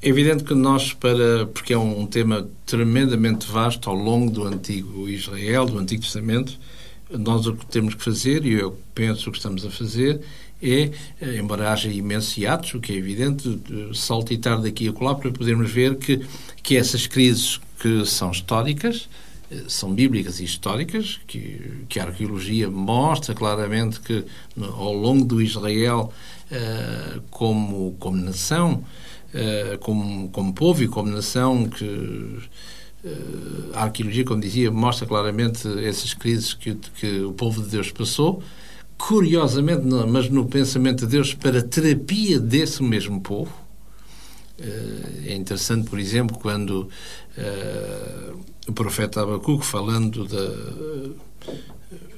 É 0.00 0.08
evidente 0.08 0.44
que 0.44 0.54
nós, 0.54 0.92
para, 0.92 1.46
porque 1.52 1.72
é 1.72 1.78
um 1.78 2.06
tema 2.06 2.46
tremendamente 2.64 3.50
vasto 3.50 3.90
ao 3.90 3.96
longo 3.96 4.30
do 4.30 4.44
antigo 4.44 5.08
Israel, 5.08 5.66
do 5.66 5.78
Antigo 5.78 6.02
Testamento, 6.02 6.58
nós 7.10 7.46
o 7.46 7.54
que 7.54 7.66
temos 7.66 7.94
que 7.94 8.02
fazer, 8.02 8.44
e 8.44 8.52
eu 8.54 8.78
penso 8.94 9.30
que 9.30 9.36
estamos 9.36 9.64
a 9.64 9.70
fazer, 9.70 10.20
é, 10.62 10.90
eh, 11.20 11.36
embora 11.38 11.72
haja 11.72 11.88
imensos 11.88 12.36
hiatos, 12.36 12.74
o 12.74 12.80
que 12.80 12.92
é 12.92 12.96
evidente, 12.96 13.60
saltitar 13.94 14.60
daqui 14.60 14.88
a 14.88 14.92
colar 14.92 15.14
para 15.16 15.30
podermos 15.30 15.70
ver 15.70 15.96
que, 15.96 16.24
que 16.62 16.76
essas 16.76 17.06
crises 17.06 17.60
que 17.78 18.04
são 18.06 18.30
históricas, 18.30 19.08
eh, 19.50 19.64
são 19.68 19.94
bíblicas 19.94 20.40
e 20.40 20.44
históricas, 20.44 21.20
que, 21.26 21.84
que 21.88 22.00
a 22.00 22.04
arqueologia 22.04 22.70
mostra 22.70 23.34
claramente 23.34 24.00
que 24.00 24.24
ao 24.60 24.92
longo 24.92 25.24
do 25.24 25.42
Israel, 25.42 26.12
uh, 26.50 27.20
como, 27.30 27.94
como 27.98 28.16
nação, 28.16 28.84
como, 29.80 30.30
como 30.30 30.54
povo 30.54 30.82
e 30.82 30.88
como 30.88 31.10
nação, 31.10 31.68
que 31.68 32.38
a 33.74 33.84
arqueologia, 33.84 34.24
como 34.24 34.40
dizia, 34.40 34.70
mostra 34.70 35.06
claramente 35.06 35.66
essas 35.84 36.14
crises 36.14 36.54
que, 36.54 36.74
que 36.74 37.20
o 37.20 37.32
povo 37.32 37.62
de 37.62 37.68
Deus 37.68 37.90
passou. 37.90 38.42
Curiosamente, 38.96 39.82
mas 40.08 40.30
no 40.30 40.46
pensamento 40.46 41.04
de 41.04 41.12
Deus, 41.12 41.34
para 41.34 41.62
terapia 41.62 42.40
desse 42.40 42.82
mesmo 42.82 43.20
povo. 43.20 43.52
É 45.26 45.34
interessante, 45.34 45.90
por 45.90 45.98
exemplo, 45.98 46.38
quando 46.38 46.88
uh, 47.36 48.40
o 48.66 48.72
profeta 48.72 49.20
Abacuque, 49.20 49.66
falando 49.66 50.24
da. 50.24 51.14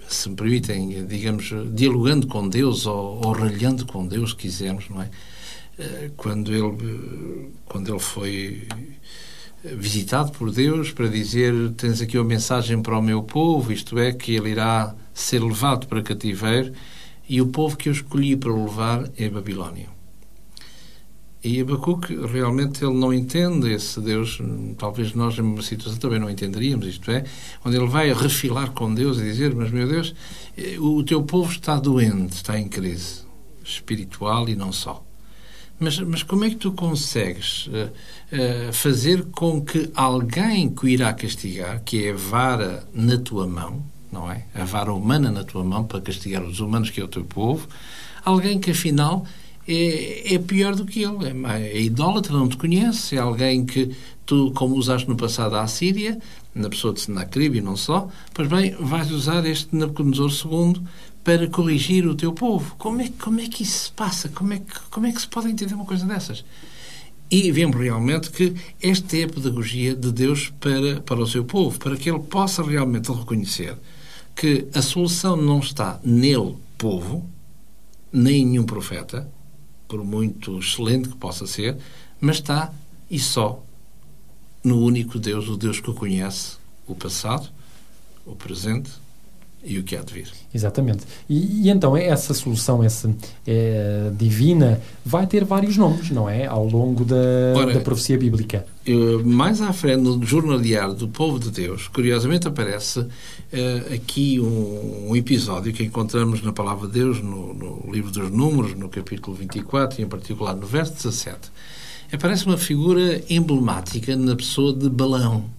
Se 0.09 0.29
me 0.31 0.37
permitem, 0.37 1.05
digamos, 1.05 1.53
dialogando 1.75 2.29
com 2.29 2.49
Deus 2.49 2.87
ou, 2.87 3.21
ou 3.25 3.33
ralhando 3.33 3.85
com 3.85 4.07
Deus, 4.07 4.33
quisermos, 4.33 4.89
não 4.89 5.03
é? 5.03 5.11
Quando 6.17 6.53
ele, 6.53 7.51
quando 7.67 7.91
ele 7.91 8.01
foi 8.01 8.67
visitado 9.65 10.33
por 10.33 10.51
Deus 10.51 10.91
para 10.91 11.09
dizer: 11.09 11.73
Tens 11.73 12.01
aqui 12.01 12.19
uma 12.19 12.25
mensagem 12.25 12.81
para 12.81 12.99
o 12.99 13.03
meu 13.03 13.23
povo, 13.23 13.73
isto 13.73 13.99
é, 13.99 14.13
que 14.13 14.35
ele 14.35 14.51
irá 14.51 14.95
ser 15.13 15.43
levado 15.43 15.87
para 15.87 16.03
cativeiro, 16.03 16.73
e 17.29 17.41
o 17.41 17.49
povo 17.49 17.77
que 17.77 17.89
eu 17.89 17.93
escolhi 17.93 18.37
para 18.37 18.53
o 18.53 18.65
levar 18.65 19.11
é 19.17 19.27
a 19.27 19.31
Babilónia. 19.31 19.89
E 21.43 21.61
Abacuque, 21.61 22.17
realmente, 22.27 22.85
ele 22.85 22.95
não 22.95 23.15
entende 23.15 23.73
esse 23.73 24.01
Deus, 24.01 24.41
talvez 24.77 25.15
nós, 25.15 25.39
numa 25.39 25.63
situação, 25.63 25.99
também 25.99 26.19
não 26.19 26.29
entenderíamos, 26.29 26.87
isto 26.87 27.09
é, 27.13 27.25
onde 27.65 27.77
ele 27.77 27.87
vai 27.87 28.13
refilar 28.13 28.73
com 28.73 28.93
Deus 28.93 29.19
e 29.19 29.23
dizer: 29.23 29.55
Mas, 29.55 29.71
meu 29.71 29.87
Deus, 29.87 30.15
o 30.81 31.03
teu 31.05 31.23
povo 31.23 31.51
está 31.51 31.79
doente, 31.79 32.35
está 32.35 32.59
em 32.59 32.69
crise 32.69 33.29
espiritual 33.65 34.49
e 34.49 34.57
não 34.57 34.73
só. 34.73 35.08
Mas, 35.81 35.99
mas 36.01 36.23
como 36.23 36.45
é 36.45 36.51
que 36.51 36.57
tu 36.57 36.73
consegues 36.73 37.69
uh, 37.69 37.71
uh, 37.71 38.73
fazer 38.73 39.27
com 39.27 39.61
que 39.61 39.91
alguém 39.95 40.69
que 40.69 40.85
o 40.85 40.89
irá 40.89 41.13
castigar, 41.13 41.83
que 41.85 42.07
é 42.07 42.11
a 42.11 42.17
vara 42.17 42.89
na 42.93 43.17
tua 43.19 43.47
mão, 43.47 43.85
não 44.11 44.31
é? 44.31 44.45
A 44.55 44.65
vara 44.65 44.93
humana 44.93 45.31
na 45.31 45.45
tua 45.45 45.63
mão 45.63 45.85
para 45.85 46.01
castigar 46.01 46.43
os 46.43 46.59
humanos, 46.59 46.91
que 46.91 47.01
é 47.01 47.05
o 47.05 47.09
teu 47.09 47.25
povo, 47.25 47.69
alguém 48.25 48.59
que 48.59 48.73
afinal 48.73 49.25
é, 49.69 50.35
é 50.35 50.39
pior 50.39 50.75
do 50.75 50.85
que 50.87 51.03
ele, 51.03 51.29
é, 51.29 51.63
é 51.69 51.81
idólatra, 51.81 52.33
não 52.33 52.49
te 52.49 52.57
conhece, 52.57 53.17
é 53.17 53.19
alguém 53.21 53.65
que 53.65 53.95
tu, 54.25 54.51
como 54.53 54.75
usaste 54.75 55.09
no 55.09 55.17
passado 55.17 55.57
a 55.57 55.67
Síria, 55.67 56.19
na 56.55 56.69
pessoa 56.69 56.93
de 56.93 57.01
Senacrib 57.01 57.57
e 57.57 57.61
não 57.61 57.77
só, 57.77 58.09
pois 58.35 58.49
bem, 58.49 58.75
vais 58.81 59.11
usar 59.11 59.45
este 59.47 59.77
Nabucodonosor 59.77 60.31
II 60.51 60.83
para 61.25 61.47
corrigir 61.49 62.07
o 62.07 62.15
teu 62.15 62.33
povo. 62.33 62.75
Como 62.77 63.01
é, 63.01 63.09
como 63.21 63.41
é 63.41 63.49
que 63.49 63.63
isso 63.63 63.87
se 63.87 63.93
passa? 63.93 64.29
Como 64.29 64.53
é, 64.53 64.59
que, 64.59 64.81
como 64.91 65.07
é 65.07 65.13
que 65.13 65.21
se 65.21 65.29
pode 65.29 65.49
entender 65.49 65.75
uma 65.75 65.85
coisa 65.85 66.07
dessas? 66.07 66.45
E 67.31 67.53
vemos 67.53 67.77
realmente 67.77 68.31
que 68.31 68.55
esta 68.83 69.17
é 69.17 69.25
a 69.25 69.29
pedagogia 69.29 69.95
de 69.95 70.11
Deus 70.11 70.51
para, 70.59 71.01
para 71.03 71.21
o 71.21 71.27
seu 71.27 71.45
povo, 71.45 71.79
para 71.79 71.97
que 71.97 72.11
ele 72.11 72.21
possa 72.21 72.63
realmente 72.63 73.13
reconhecer 73.13 73.77
que 74.35 74.67
a 74.73 74.81
solução 74.81 75.37
não 75.37 75.59
está 75.59 76.01
nele, 76.03 76.57
povo, 76.79 77.29
nem 78.13 78.43
em 78.43 78.47
nenhum 78.47 78.65
profeta, 78.65 79.29
por 79.87 80.05
muito 80.05 80.59
excelente 80.59 81.09
que 81.09 81.17
possa 81.17 81.47
ser, 81.47 81.77
mas 82.21 82.37
está 82.37 82.73
e 83.11 83.19
só 83.19 83.65
no 84.63 84.81
único 84.81 85.19
Deus, 85.19 85.49
o 85.49 85.57
Deus 85.57 85.81
que 85.81 85.91
o 85.91 85.95
conhece, 85.95 86.57
o 86.87 86.95
passado, 86.95 87.49
o 88.25 88.35
presente 88.35 88.91
e 89.65 89.79
o 89.79 89.83
que 89.83 89.97
há 89.97 90.03
de 90.03 90.13
vir. 90.13 90.29
Exatamente. 90.55 91.05
E, 91.29 91.67
e 91.67 91.71
então 91.71 91.97
essa 91.97 92.33
solução, 92.33 92.83
essa 92.83 93.15
é, 93.47 94.11
divina, 94.15 94.81
vai 95.05 95.27
ter 95.27 95.45
vários 95.45 95.77
nomes, 95.77 96.11
não 96.11 96.29
é? 96.29 96.47
Ao 96.47 96.65
longo 96.67 97.05
da, 97.05 97.17
Ora, 97.55 97.75
da 97.75 97.81
profecia 97.81 98.17
bíblica. 98.17 98.65
Eu, 98.87 99.25
mais 99.25 99.61
à 99.61 99.73
frente, 99.73 100.03
no 100.03 100.25
jornalear 100.25 100.93
do 100.95 101.09
povo 101.09 101.39
de 101.39 101.51
Deus, 101.51 101.89
curiosamente 101.89 102.49
aparece 102.49 103.01
uh, 103.01 103.95
aqui 103.95 104.41
um, 104.41 105.11
um, 105.11 105.17
episódio 105.17 105.73
que 105.73 105.85
encontramos 105.85 106.43
na 106.43 106.53
Palavra 106.53 106.87
de 106.87 106.95
Deus, 106.95 107.21
no, 107.21 107.53
no 107.53 107.93
livro 107.93 108.11
dos 108.11 108.31
Números, 108.31 108.75
no 108.75 108.89
capítulo 108.89 109.37
24, 109.37 110.01
e 110.01 110.05
em 110.05 110.09
particular 110.09 110.55
no 110.55 110.67
verso 110.67 110.95
17. 110.95 111.51
Aparece 112.11 112.47
uma 112.47 112.57
figura 112.57 113.23
emblemática 113.29 114.17
na 114.17 114.35
pessoa 114.35 114.73
de 114.73 114.89
Balão 114.89 115.58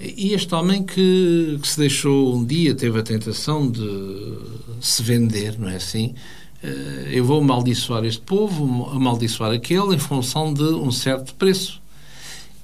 e 0.00 0.32
este 0.34 0.54
homem 0.54 0.82
que, 0.82 1.58
que, 1.60 1.68
se 1.68 1.78
deixou 1.78 2.34
um 2.34 2.44
dia, 2.44 2.74
teve 2.74 2.98
a 2.98 3.02
tentação 3.02 3.70
de 3.70 4.38
se 4.80 5.02
vender, 5.02 5.58
não 5.58 5.68
é 5.68 5.76
assim? 5.76 6.14
Eh, 6.62 7.10
eu 7.12 7.24
vou 7.24 7.40
amaldiçoar 7.40 8.04
este 8.04 8.20
povo, 8.20 8.90
amaldiçoar 8.90 9.52
aquele, 9.52 9.94
em 9.94 9.98
função 9.98 10.52
de 10.52 10.62
um 10.62 10.90
certo 10.90 11.34
preço. 11.34 11.80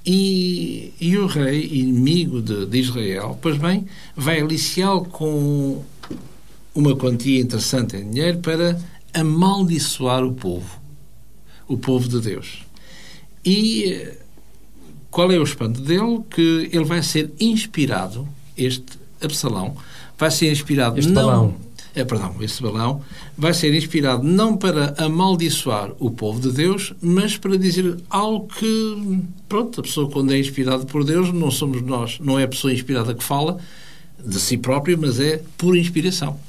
E, 0.05 0.93
e 0.99 1.17
o 1.17 1.27
rei, 1.27 1.65
inimigo 1.71 2.41
de, 2.41 2.65
de 2.65 2.79
Israel, 2.79 3.37
pois 3.41 3.57
bem, 3.57 3.85
vai 4.15 4.39
aliciá-lo 4.39 5.05
com 5.05 5.83
uma 6.73 6.95
quantia 6.95 7.39
interessante 7.39 7.97
em 7.97 8.09
dinheiro 8.09 8.39
para 8.39 8.79
amaldiçoar 9.13 10.23
o 10.23 10.33
povo, 10.33 10.79
o 11.67 11.77
povo 11.77 12.07
de 12.07 12.21
Deus. 12.21 12.63
E 13.45 14.07
qual 15.11 15.31
é 15.31 15.37
o 15.39 15.43
espanto 15.43 15.81
dele? 15.81 16.21
Que 16.29 16.69
ele 16.71 16.85
vai 16.85 17.01
ser 17.01 17.31
inspirado, 17.39 18.27
este 18.57 18.99
Absalão, 19.21 19.75
vai 20.17 20.31
ser 20.31 20.51
inspirado 20.51 20.99
este 20.99 21.11
não... 21.11 21.25
Balão. 21.25 21.69
É, 21.95 22.05
perdão, 22.05 22.35
este 22.39 22.61
balão 22.61 23.01
vai 23.35 23.51
ser 23.51 23.73
inspirado 23.73 24.23
não 24.23 24.55
para 24.55 24.93
amaldiçoar 25.03 25.91
o 25.99 26.11
povo 26.11 26.39
de 26.39 26.51
Deus, 26.51 26.93
mas 27.01 27.35
para 27.35 27.57
dizer 27.57 27.97
algo 28.09 28.47
que, 28.47 29.21
pronto, 29.49 29.79
a 29.79 29.83
pessoa 29.83 30.09
quando 30.09 30.31
é 30.31 30.39
inspirada 30.39 30.85
por 30.85 31.03
Deus, 31.03 31.33
não 31.33 31.49
somos 31.49 31.81
nós, 31.81 32.19
não 32.19 32.37
é 32.37 32.43
a 32.43 32.47
pessoa 32.47 32.71
inspirada 32.71 33.13
que 33.15 33.23
fala 33.23 33.57
de 34.23 34.39
si 34.39 34.57
própria, 34.57 34.95
mas 34.95 35.19
é 35.19 35.41
por 35.57 35.75
inspiração. 35.75 36.39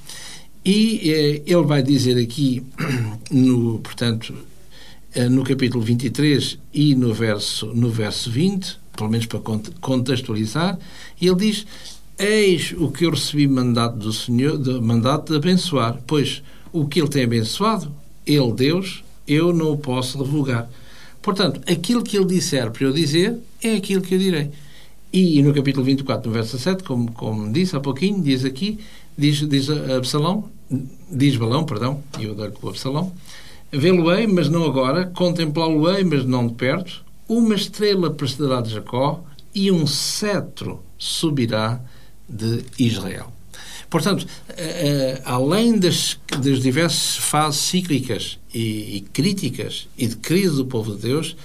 E 0.65 1.11
eh, 1.11 1.43
ele 1.47 1.65
vai 1.65 1.83
dizer 1.83 2.19
aqui, 2.19 2.63
no, 3.31 3.79
portanto, 3.79 4.35
no 5.31 5.43
capítulo 5.43 5.83
23 5.83 6.59
e 6.73 6.95
no 6.95 7.13
verso, 7.13 7.67
no 7.67 7.91
verso 7.91 8.31
20, 8.31 8.79
pelo 8.97 9.11
menos 9.11 9.27
para 9.27 9.41
contextualizar, 9.81 10.79
ele 11.21 11.35
diz: 11.35 11.67
Eis 12.19 12.75
o 12.79 12.91
que 12.91 13.07
eu 13.07 13.11
recebi 13.11 13.49
mandato 13.49 13.97
do 13.97 14.13
Senhor, 14.13 14.59
de, 14.59 14.81
mandato 14.81 15.33
de 15.33 15.37
abençoar, 15.37 16.01
pois 16.07 16.43
o 16.73 16.87
que 16.87 17.01
ele 17.01 17.09
tem 17.09 17.25
abençoado, 17.25 17.93
ele, 18.27 18.53
Deus, 18.53 19.03
eu 19.27 19.53
não 19.53 19.73
o 19.73 19.79
posso 19.79 20.23
revogar. 20.23 20.69
Portanto, 21.23 21.61
aquilo 21.71 22.03
que 22.03 22.17
ele 22.17 22.27
disser 22.27 22.71
para 22.71 22.85
eu 22.85 22.93
dizer 22.93 23.37
é 23.63 23.75
aquilo 23.75 24.03
que 24.03 24.15
eu 24.15 24.19
direi. 24.19 24.51
E 25.13 25.43
no 25.43 25.53
capítulo 25.53 25.85
24, 25.85 26.29
no 26.29 26.35
verso 26.35 26.59
7, 26.59 26.85
como, 26.85 27.11
como 27.13 27.53
disse 27.53 27.75
há 27.75 27.81
pouquinho, 27.81 28.23
diz 28.23 28.45
aqui, 28.45 28.79
diz, 29.19 29.39
diz 29.49 29.69
Absalão, 29.69 30.49
diz 31.11 31.37
Balão, 31.37 31.65
perdão, 31.65 32.03
e 32.19 32.25
eu 32.25 32.35
dou-lhe 32.35 32.53
o 32.63 32.69
Absalão, 32.69 33.13
Vê-lo-ei, 33.73 34.27
mas 34.27 34.49
não 34.49 34.65
agora, 34.65 35.07
contemplá-lo-ei, 35.07 36.03
mas 36.05 36.25
não 36.25 36.47
de 36.47 36.55
perto. 36.55 37.05
Uma 37.29 37.55
estrela 37.55 38.11
precederá 38.11 38.61
de 38.61 38.71
Jacó 38.71 39.23
e 39.55 39.71
um 39.71 39.87
cetro 39.87 40.81
subirá 40.99 41.81
de 42.29 42.65
Israel. 42.79 43.33
Portanto, 43.89 44.23
uh, 44.23 45.23
além 45.25 45.79
das, 45.79 46.17
das 46.41 46.61
diversas 46.61 47.17
fases 47.17 47.61
cíclicas 47.61 48.39
e, 48.55 48.97
e, 48.97 49.01
críticas 49.13 49.89
e 49.99 50.07
de 50.07 50.17
crise 50.17 50.57
do 50.57 50.65
povo 50.65 50.95
de 50.95 51.03
Deus, 51.03 51.37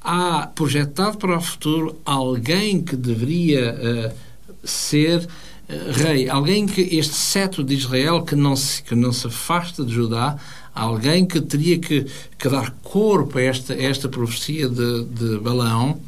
há 0.00 0.46
projetado 0.46 1.18
para 1.18 1.36
o 1.36 1.40
futuro 1.40 2.00
alguém 2.04 2.82
que 2.82 2.96
deveria 2.96 3.74
uh, 3.74 4.66
ser 4.66 5.18
uh, 5.20 5.92
rei, 5.92 6.30
alguém 6.30 6.66
que 6.66 6.80
este 6.80 7.14
cetro 7.14 7.62
de 7.62 7.74
Israel 7.74 8.22
que 8.22 8.34
não 8.34 8.56
se, 8.56 8.82
que 8.82 8.94
não 8.94 9.12
se 9.12 9.26
afasta 9.26 9.84
de 9.84 9.92
Judá, 9.92 10.38
alguém 10.74 11.26
que 11.26 11.40
teria 11.40 11.78
que, 11.78 12.06
que 12.38 12.48
dar 12.48 12.70
corpo 12.82 13.38
a 13.38 13.42
esta, 13.42 13.74
a 13.74 13.82
esta 13.82 14.08
profecia 14.08 14.68
de, 14.68 15.04
de 15.04 15.38
Balaão, 15.38 16.00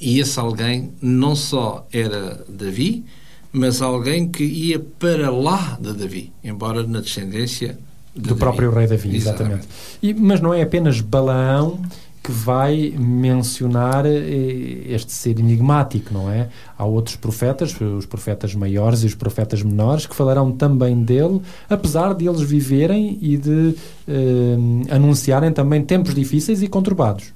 e 0.00 0.18
esse 0.18 0.38
alguém 0.38 0.92
não 1.00 1.36
só 1.36 1.86
era 1.92 2.44
Davi, 2.48 3.04
mas 3.52 3.82
alguém 3.82 4.28
que 4.28 4.44
ia 4.44 4.78
para 4.78 5.30
lá 5.30 5.78
de 5.80 5.92
Davi, 5.92 6.32
embora 6.42 6.82
na 6.86 7.00
descendência 7.00 7.78
do 8.14 8.30
Davi. 8.30 8.40
próprio 8.40 8.70
rei 8.70 8.86
Davi, 8.86 9.16
exatamente. 9.16 9.66
exatamente. 9.66 9.68
E, 10.02 10.14
mas 10.14 10.40
não 10.40 10.54
é 10.54 10.62
apenas 10.62 11.00
Balaão 11.00 11.80
que 12.22 12.30
vai 12.30 12.94
mencionar 12.98 14.04
eh, 14.04 14.82
este 14.86 15.12
ser 15.12 15.38
enigmático, 15.38 16.12
não 16.12 16.30
é? 16.30 16.48
Há 16.76 16.84
outros 16.84 17.16
profetas, 17.16 17.74
os 17.80 18.06
profetas 18.06 18.54
maiores 18.54 19.02
e 19.02 19.06
os 19.06 19.14
profetas 19.14 19.62
menores, 19.62 20.06
que 20.06 20.14
falarão 20.14 20.52
também 20.52 21.02
dele, 21.02 21.40
apesar 21.68 22.14
de 22.14 22.28
eles 22.28 22.42
viverem 22.42 23.18
e 23.22 23.36
de 23.36 23.74
eh, 24.06 24.94
anunciarem 24.94 25.52
também 25.52 25.82
tempos 25.82 26.14
difíceis 26.14 26.62
e 26.62 26.68
conturbados. 26.68 27.32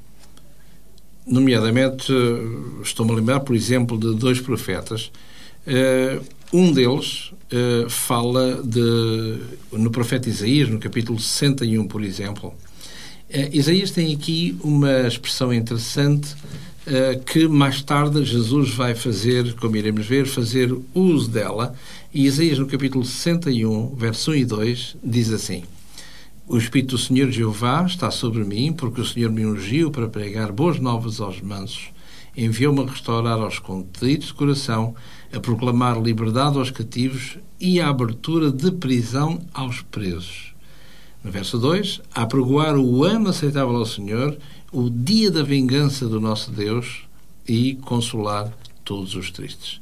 Nomeadamente, 1.27 2.13
estou-me 2.83 3.13
a 3.13 3.15
lembrar, 3.15 3.41
por 3.41 3.57
exemplo, 3.57 3.99
de 3.99 4.15
dois 4.15 4.41
profetas 4.41 5.11
Uh, 5.67 6.23
um 6.53 6.73
deles 6.73 7.33
fala 7.89 8.63
de, 8.63 9.39
no 9.73 9.91
profeta 9.91 10.29
Isaías, 10.29 10.69
no 10.69 10.79
capítulo 10.79 11.19
61, 11.19 11.87
por 11.87 12.03
exemplo. 12.03 12.53
Uh, 13.29 13.51
Isaías 13.53 13.91
tem 13.91 14.15
aqui 14.15 14.57
uma 14.63 15.07
expressão 15.07 15.53
interessante 15.53 16.35
que 17.27 17.49
mais 17.49 17.83
tarde 17.83 18.23
Jesus 18.25 18.75
vai 18.75 18.95
fazer, 18.95 19.55
como 19.55 19.77
iremos 19.77 20.07
ver, 20.07 20.27
fazer 20.27 20.75
uso 20.95 21.31
dela. 21.31 21.75
E 22.13 22.27
Isaías, 22.27 22.59
no 22.59 22.67
capítulo 22.67 23.05
61, 23.05 23.95
verso 23.97 24.33
1 24.33 24.35
e 24.35 24.45
2, 24.45 24.97
diz 25.03 25.33
assim: 25.33 25.65
O 26.47 26.59
Espírito 26.59 26.97
do 26.97 26.99
Senhor 26.99 27.31
Jeová 27.31 27.85
está 27.87 28.11
sobre 28.11 28.45
mim, 28.45 28.73
porque 28.73 29.01
o 29.01 29.05
Senhor 29.05 29.31
me 29.31 29.47
ungiu 29.47 29.91
para 29.91 30.09
pregar 30.09 30.53
boas 30.53 30.79
novas 30.79 31.21
aos 31.21 31.41
mansos, 31.41 31.89
enviou-me 32.37 32.83
a 32.83 32.87
restaurar 32.87 33.39
aos 33.39 33.59
contritos 33.59 34.29
de 34.29 34.35
coração 34.35 34.95
a 35.33 35.41
proclamar 35.41 36.01
liberdade 36.01 36.59
aos 36.59 36.71
cativos 36.71 37.39
e 37.59 37.81
a 37.81 37.89
abertura 37.89 38.51
de 38.53 38.71
prisão 38.71 39.41
aos 39.53 39.81
presos. 39.81 40.54
No 41.25 41.31
verso 41.31 41.59
2, 41.59 42.03
a 42.15 42.29
o 42.77 43.03
ano 43.03 43.31
aceitável 43.31 43.75
ao 43.75 43.87
Senhor, 43.87 44.37
o 44.71 44.91
dia 44.91 45.31
da 45.31 45.43
vingança 45.43 46.07
do 46.07 46.21
nosso 46.21 46.51
Deus 46.51 47.01
e 47.49 47.77
consolar 47.77 48.53
todos 48.85 49.15
os 49.15 49.31
tristes. 49.31 49.81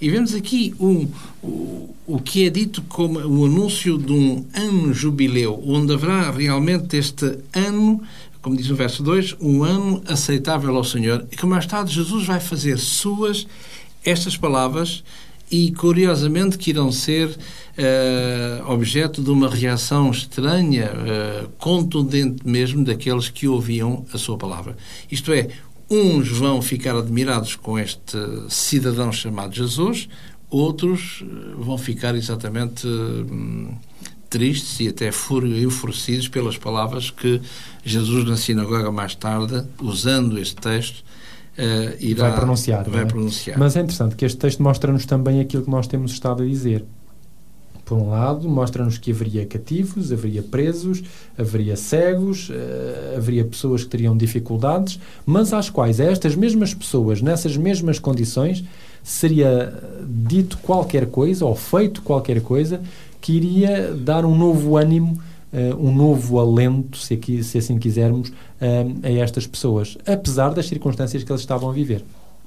E 0.00 0.08
vemos 0.08 0.32
aqui 0.32 0.76
um, 0.78 1.08
o, 1.42 1.92
o 2.06 2.20
que 2.20 2.46
é 2.46 2.50
dito 2.50 2.82
como 2.82 3.18
o 3.18 3.46
anúncio 3.46 3.98
de 3.98 4.12
um 4.12 4.46
ano 4.54 4.94
jubileu, 4.94 5.60
onde 5.66 5.92
haverá 5.92 6.30
realmente 6.30 6.96
este 6.96 7.36
ano, 7.52 8.00
como 8.40 8.56
diz 8.56 8.68
no 8.68 8.76
verso 8.76 9.02
2, 9.02 9.38
um 9.40 9.64
ano 9.64 10.00
aceitável 10.06 10.76
ao 10.76 10.84
Senhor, 10.84 11.26
e 11.32 11.36
que 11.36 11.46
mais 11.46 11.66
tarde 11.66 11.92
Jesus 11.92 12.26
vai 12.26 12.38
fazer 12.38 12.78
suas 12.78 13.44
estas 14.04 14.36
palavras 14.36 15.02
e, 15.50 15.72
curiosamente, 15.72 16.58
que 16.58 16.70
irão 16.70 16.90
ser 16.90 17.28
uh, 17.28 18.72
objeto 18.72 19.22
de 19.22 19.30
uma 19.30 19.48
reação 19.48 20.10
estranha, 20.10 20.90
uh, 20.90 21.48
contundente 21.58 22.46
mesmo, 22.46 22.84
daqueles 22.84 23.28
que 23.28 23.46
ouviam 23.46 24.04
a 24.12 24.18
sua 24.18 24.36
palavra. 24.36 24.76
Isto 25.10 25.32
é, 25.32 25.48
uns 25.90 26.28
vão 26.28 26.60
ficar 26.60 26.96
admirados 26.96 27.54
com 27.54 27.78
este 27.78 28.18
cidadão 28.48 29.12
chamado 29.12 29.54
Jesus, 29.54 30.08
outros 30.50 31.22
eh, 31.22 31.54
vão 31.58 31.78
ficar 31.78 32.14
exatamente 32.14 32.86
hum, 32.86 33.74
tristes 34.28 34.80
e 34.80 34.88
até 34.88 35.08
enfurecidos 35.08 36.28
pelas 36.28 36.56
palavras 36.56 37.10
que 37.10 37.40
Jesus 37.84 38.24
na 38.24 38.36
sinagoga 38.36 38.90
mais 38.90 39.14
tarde, 39.14 39.64
usando 39.80 40.38
este 40.38 40.56
texto, 40.56 41.04
uh, 41.58 41.96
irá, 42.00 42.28
vai 42.28 42.38
pronunciar. 42.38 42.88
Vai 42.88 43.02
é? 43.02 43.04
pronunciar. 43.04 43.58
Mas 43.58 43.76
é 43.76 43.80
interessante 43.80 44.16
que 44.16 44.24
este 44.24 44.38
texto 44.38 44.62
mostra-nos 44.62 45.06
também 45.06 45.40
aquilo 45.40 45.64
que 45.64 45.70
nós 45.70 45.86
temos 45.86 46.12
estado 46.12 46.42
a 46.42 46.46
dizer. 46.46 46.84
Por 47.84 47.96
um 47.96 48.10
lado, 48.10 48.48
mostra-nos 48.48 48.98
que 48.98 49.12
haveria 49.12 49.46
cativos, 49.46 50.12
haveria 50.12 50.42
presos, 50.42 51.04
haveria 51.38 51.76
cegos, 51.76 52.50
uh, 52.50 53.16
haveria 53.16 53.44
pessoas 53.44 53.84
que 53.84 53.90
teriam 53.90 54.16
dificuldades, 54.16 54.98
mas 55.24 55.52
às 55.52 55.70
quais 55.70 56.00
a 56.00 56.04
estas 56.04 56.34
mesmas 56.34 56.74
pessoas, 56.74 57.22
nessas 57.22 57.56
mesmas 57.56 57.98
condições, 57.98 58.64
seria 59.02 59.72
dito 60.04 60.58
qualquer 60.58 61.06
coisa 61.06 61.44
ou 61.44 61.54
feito 61.54 62.02
qualquer 62.02 62.40
coisa 62.40 62.80
que 63.20 63.32
iria 63.32 63.92
dar 63.94 64.24
um 64.24 64.36
novo 64.36 64.76
ânimo 64.76 65.20
um 65.78 65.94
novo 65.94 66.38
alento, 66.38 66.98
se, 66.98 67.14
aqui, 67.14 67.42
se 67.42 67.58
assim 67.58 67.78
quisermos, 67.78 68.28
uh, 68.28 68.34
a 69.02 69.10
estas 69.10 69.46
pessoas, 69.46 69.96
apesar 70.06 70.50
das 70.50 70.66
circunstâncias 70.66 71.22
que 71.22 71.30
eles 71.30 71.40
estavam 71.40 71.70
a 71.70 71.72
viver. 71.72 72.04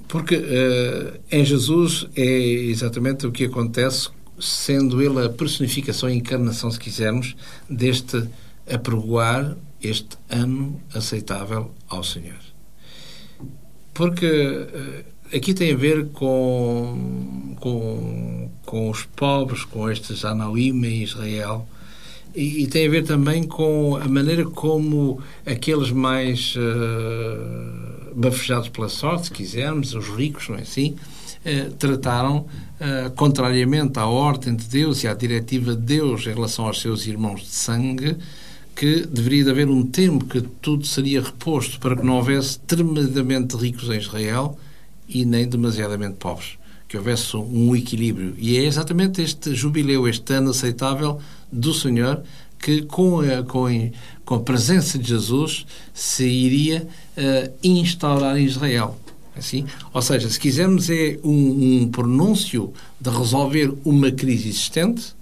Porque 0.08 0.36
uh, 0.36 1.20
em 1.32 1.46
Jesus 1.46 2.08
é 2.16 2.24
exatamente 2.24 3.26
o 3.26 3.32
que 3.32 3.46
acontece, 3.46 4.10
sendo 4.40 5.02
ele 5.02 5.26
a 5.26 5.30
personificação 5.30 6.10
e 6.10 6.16
encarnação, 6.16 6.70
se 6.72 6.80
quisermos, 6.80 7.36
deste 7.70 8.28
apregoar 8.72 9.56
este 9.82 10.18
ano 10.30 10.80
aceitável 10.94 11.72
ao 11.88 12.04
Senhor. 12.04 12.38
Porque 13.94 14.68
aqui 15.34 15.54
tem 15.54 15.74
a 15.74 15.78
ver 15.78 16.08
com, 16.10 17.56
com, 17.60 18.50
com 18.66 18.90
os 18.90 19.04
pobres, 19.04 19.64
com 19.66 19.90
estes 19.90 20.24
Anauim 20.24 20.86
em 20.86 21.04
Israel, 21.04 21.68
e, 22.40 22.64
e, 22.64 22.68
tem 22.68 22.88
a 22.88 22.90
ver 22.90 23.04
também 23.04 23.44
com 23.44 23.98
a 23.98 24.08
maneira 24.08 24.46
como 24.46 25.20
aqueles 25.46 25.92
mais 25.92 26.56
uh, 26.56 28.16
bafejados 28.16 28.70
pela 28.70 28.88
sorte, 28.88 29.26
se 29.26 29.32
quisermos, 29.32 29.94
os 29.94 30.08
ricos, 30.08 30.48
não 30.48 30.56
é 30.56 30.62
assim, 30.62 30.96
uh, 31.46 31.74
trataram, 31.74 32.46
uh, 32.80 33.12
contrariamente 33.18 34.00
à 34.00 34.06
ordem 34.06 34.56
de 34.56 34.64
Deus 34.68 35.04
e 35.04 35.08
à 35.10 35.14
diretiva 35.14 35.76
de 35.76 35.82
Deus 35.82 36.26
em 36.28 36.34
relação 36.34 36.66
aos 36.66 36.80
seus 36.80 37.06
irmãos 37.08 37.42
de 37.42 37.50
sangue, 37.50 38.16
que 38.74 39.06
deveria 39.06 39.52
haver 39.52 39.68
um 39.68 39.86
tempo 39.86 40.24
que 40.24 40.40
tudo 40.40 40.88
seria 40.88 41.22
reposto 41.22 41.78
para 41.78 41.98
que 41.98 42.06
não 42.06 42.16
houvesse 42.16 42.58
tremendamente 42.60 43.58
ricos 43.58 43.90
em 43.90 43.98
Israel 43.98 44.58
e 45.10 45.26
nem 45.26 45.46
demasiadamente 45.46 46.16
pobres. 46.16 46.58
Que 46.88 46.98
houvesse 46.98 47.36
um 47.36 47.76
equilíbrio. 47.76 48.34
E 48.38 48.58
é 48.58 48.64
exatamente 48.64 49.22
este 49.22 49.54
jubileu, 49.54 50.08
este 50.08 50.34
ano 50.34 50.52
aceitável 50.52 51.20
do 51.52 51.74
Senhor 51.74 52.24
que 52.60 52.82
com 52.82 53.22
a, 53.22 53.42
com 53.44 53.66
a, 53.66 53.72
com 54.26 54.36
a 54.36 54.40
presença 54.42 55.00
de 55.00 55.08
Jesus 55.08 55.66
se 55.94 56.28
iria 56.28 56.88
uh, 57.18 57.54
instaurar 57.64 58.38
em 58.38 58.46
Israel. 58.46 59.00
Assim? 59.36 59.66
Ou 59.94 60.02
seja, 60.02 60.30
se 60.30 60.38
quisermos 60.38 60.90
é 60.90 61.18
um, 61.24 61.84
um 61.84 61.88
pronúncio 61.88 62.74
de 63.00 63.10
resolver 63.10 63.74
uma 63.86 64.12
crise 64.12 64.50
existente 64.50 65.16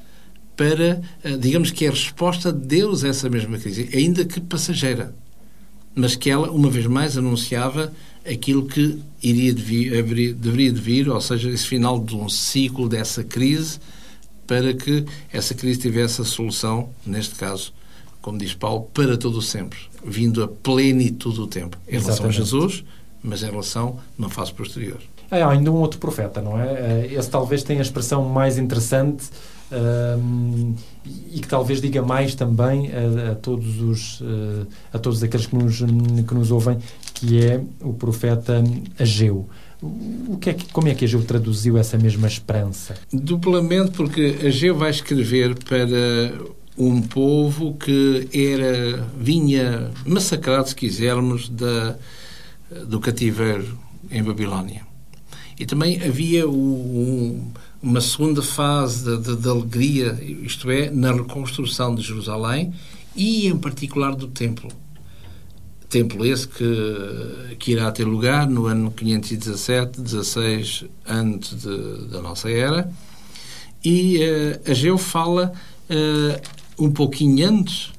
para, 0.56 1.00
uh, 1.24 1.38
digamos 1.38 1.70
que 1.70 1.86
é 1.86 1.90
a 1.90 1.92
resposta 1.92 2.52
de 2.52 2.66
Deus 2.66 3.04
a 3.04 3.10
essa 3.10 3.30
mesma 3.30 3.60
crise, 3.60 3.88
ainda 3.94 4.26
que 4.26 4.42
passageira, 4.42 5.14
mas 5.94 6.16
que 6.16 6.30
ela, 6.30 6.52
uma 6.52 6.70
vez 6.70 6.88
mais, 6.88 7.18
anunciava 7.18 7.94
aquilo 8.26 8.66
que 8.66 9.00
iria 9.22 9.54
deveria, 9.54 10.34
deveria 10.34 10.72
de 10.72 10.82
vir, 10.82 11.10
ou 11.10 11.22
seja, 11.22 11.50
esse 11.50 11.68
final 11.68 12.00
de 12.00 12.16
um 12.16 12.28
ciclo 12.28 12.90
dessa 12.90 13.24
crise, 13.24 13.80
para 14.48 14.74
que 14.74 15.06
essa 15.32 15.54
crise 15.54 15.80
tivesse 15.80 16.22
a 16.22 16.26
solução, 16.26 16.90
neste 17.06 17.36
caso, 17.36 17.74
como 18.22 18.38
diz 18.38 18.54
Paulo, 18.54 18.90
para 18.94 19.18
todo 19.18 19.38
o 19.38 19.42
sempre, 19.42 19.78
vindo 20.04 20.42
a 20.44 20.48
plenitude 20.48 21.36
do 21.36 21.48
tempo, 21.48 21.78
em 21.88 21.98
Exatamente. 21.98 22.22
relação 22.22 22.26
a 22.26 22.32
Jesus, 22.32 22.84
mas 23.22 23.44
em 23.44 23.50
relação 23.50 24.00
na 24.18 24.30
fase 24.30 24.54
posterior. 24.54 25.00
É, 25.30 25.42
há 25.42 25.50
ainda 25.50 25.70
um 25.72 25.76
outro 25.76 26.00
profeta, 26.00 26.42
não 26.42 26.60
é? 26.60 27.08
Eh, 27.10 27.14
esse 27.14 27.30
talvez 27.30 27.62
tenha 27.62 27.80
a 27.80 27.82
expressão 27.82 28.24
mais 28.24 28.58
interessante 28.58 29.30
um, 29.70 30.74
e 31.30 31.42
que 31.42 31.48
talvez 31.48 31.82
diga 31.82 32.02
mais 32.02 32.34
também 32.34 32.90
a, 32.94 33.32
a, 33.32 33.36
todos 33.36 33.82
os 33.82 34.22
eh, 34.22 34.66
a 34.94 35.00
todos 35.00 35.22
aqueles 35.22 35.46
que 35.46 35.56
nos, 35.56 35.80
que 35.80 36.34
nos 36.34 36.52
ouvem, 36.52 36.78
que 37.14 37.46
é 37.46 37.62
o 37.82 37.92
profeta 37.92 38.64
Ageu. 38.98 39.50
O 39.82 40.38
que 40.38 40.50
é 40.50 40.54
que, 40.54 40.72
como 40.72 40.88
é 40.88 40.96
que 40.96 41.06
Ageu 41.06 41.24
traduziu 41.24 41.78
essa 41.78 41.98
mesma 41.98 42.28
esperança? 42.28 42.96
Duplamente, 43.14 43.92
porque 43.92 44.38
Ageu 44.44 44.76
vai 44.76 44.90
escrever 44.90 45.56
para 45.64 46.34
um 46.78 47.02
povo 47.02 47.76
que 47.76 48.28
era 48.34 49.08
vinha 49.20 49.92
massacrado, 50.06 50.70
se 50.70 50.76
quisermos, 50.76 51.50
da, 51.50 51.96
do 52.88 53.00
cativeiro 53.00 53.78
em 54.10 54.24
Babilónia. 54.24 54.86
E 55.60 55.66
também 55.66 56.02
havia 56.02 56.48
um, 56.48 57.52
uma 57.82 58.02
segunda 58.02 58.42
fase 58.42 59.18
de, 59.18 59.50
alegria, 59.50 60.18
isto 60.44 60.70
é, 60.70 60.90
na 60.90 61.12
reconstrução 61.12 61.96
de 61.96 62.04
Jerusalém 62.04 62.74
e, 63.16 63.48
em 63.48 63.58
particular, 63.58 64.16
do 64.16 64.28
templo. 64.28 64.72
Templo 65.90 66.26
esse 66.26 66.48
que, 66.48 67.56
que 67.60 67.72
irá 67.72 67.92
ter 67.92 68.04
lugar 68.04 68.48
no 68.48 68.66
ano 68.66 68.92
517, 68.92 70.02
16 70.02 70.86
antes 71.08 71.62
de, 71.62 72.08
da 72.10 72.22
nossa 72.22 72.50
era. 72.50 72.92
E 73.84 74.18
uh, 74.18 74.72
Ageu 74.72 74.98
fala 74.98 75.54
uh, 75.90 76.84
um 76.84 76.92
pouquinho 76.92 77.48
antes 77.48 77.92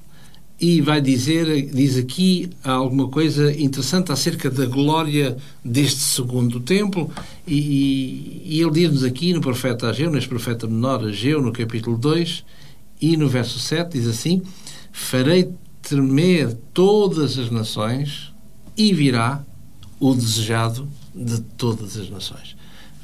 e 0.61 0.81
vai 0.81 1.01
dizer, 1.01 1.71
diz 1.71 1.97
aqui 1.97 2.51
alguma 2.65 3.09
coisa 3.09 3.53
interessante 3.53 4.11
acerca 4.11 4.51
da 4.51 4.67
glória 4.67 5.37
deste 5.65 6.01
segundo 6.01 6.59
templo 6.59 7.11
e, 7.47 8.43
e 8.45 8.61
ele 8.61 8.73
diz-nos 8.73 9.05
aqui 9.05 9.33
no 9.33 9.41
profeta 9.41 9.89
Ageu, 9.89 10.11
neste 10.11 10.29
profeta 10.29 10.67
menor 10.67 11.05
Ageu, 11.05 11.41
no 11.41 11.53
capítulo 11.53 11.97
2 11.97 12.45
e 13.01 13.17
no 13.17 13.29
verso 13.29 13.61
7, 13.61 13.93
diz 13.93 14.09
assim 14.09 14.43
farei 14.91 15.49
tremer 15.89 16.55
todas 16.75 17.39
as 17.39 17.51
nações 17.51 18.31
e 18.77 18.93
virá 18.93 19.43
o 19.99 20.15
desejado 20.15 20.87
de 21.15 21.41
todas 21.41 21.97
as 21.97 22.11
nações. 22.11 22.57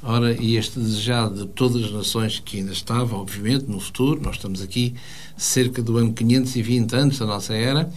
Ora, 0.03 0.35
e 0.35 0.57
este 0.57 0.78
desejado 0.78 1.47
de 1.47 1.53
todas 1.53 1.82
as 1.82 1.91
nações 1.91 2.39
que 2.39 2.59
ainda 2.59 2.72
estava, 2.72 3.16
obviamente, 3.16 3.64
no 3.64 3.80
futuro, 3.80 4.20
nós 4.20 4.37
estamos 4.37 4.61
aqui 4.61 4.95
cerca 5.35 5.82
do 5.82 5.97
ano 5.97 6.12
520 6.12 6.95
antes 6.95 7.18
da 7.18 7.24
nossa 7.24 7.55
era, 7.55 7.91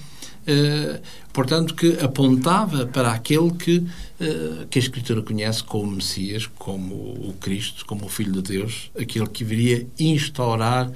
eh, 0.48 1.02
portanto, 1.34 1.76
que 1.76 2.00
apontava 2.00 2.86
para 2.86 3.12
aquele 3.12 3.52
que, 3.52 3.86
eh, 4.22 4.68
que 4.70 4.80
a 4.80 4.82
Escritura 4.82 5.22
conhece 5.22 5.62
como 5.66 5.92
Messias, 5.92 6.48
como 6.58 6.94
o 6.94 7.36
Cristo, 7.42 7.86
como 7.86 8.06
o 8.06 8.10
Filho 8.10 8.42
de 8.42 8.54
Deus, 8.54 8.90
aquele 8.98 9.28
que 9.28 9.44
viria 9.44 9.86
instaurar 10.00 10.90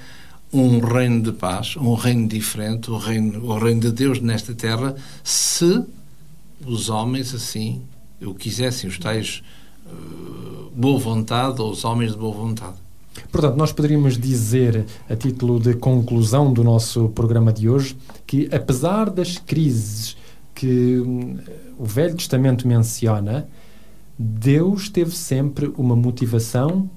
um 0.53 0.79
reino 0.79 1.21
de 1.21 1.31
paz, 1.31 1.75
um 1.77 1.93
reino 1.93 2.27
diferente, 2.27 2.91
o 2.91 2.97
reino, 2.97 3.45
o 3.45 3.57
reino 3.57 3.81
de 3.81 3.91
Deus 3.91 4.19
nesta 4.19 4.53
terra, 4.53 4.95
se 5.23 5.83
os 6.65 6.89
homens 6.89 7.33
assim 7.33 7.81
o 8.21 8.33
quisessem, 8.33 8.89
os 8.89 8.99
tais 8.99 9.41
boa 10.75 10.99
vontade 10.99 11.61
ou 11.61 11.71
os 11.71 11.83
homens 11.83 12.11
de 12.11 12.17
boa 12.17 12.33
vontade. 12.33 12.75
Portanto, 13.31 13.55
nós 13.57 13.71
poderíamos 13.71 14.17
dizer, 14.17 14.85
a 15.09 15.15
título 15.15 15.59
de 15.59 15.73
conclusão 15.73 16.51
do 16.51 16.63
nosso 16.63 17.09
programa 17.09 17.51
de 17.51 17.69
hoje, 17.69 17.95
que 18.25 18.47
apesar 18.51 19.09
das 19.09 19.37
crises 19.37 20.15
que 20.55 20.99
hum, 20.99 21.37
o 21.77 21.85
Velho 21.85 22.15
Testamento 22.15 22.67
menciona, 22.67 23.47
Deus 24.17 24.89
teve 24.89 25.15
sempre 25.15 25.71
uma 25.77 25.95
motivação, 25.95 26.89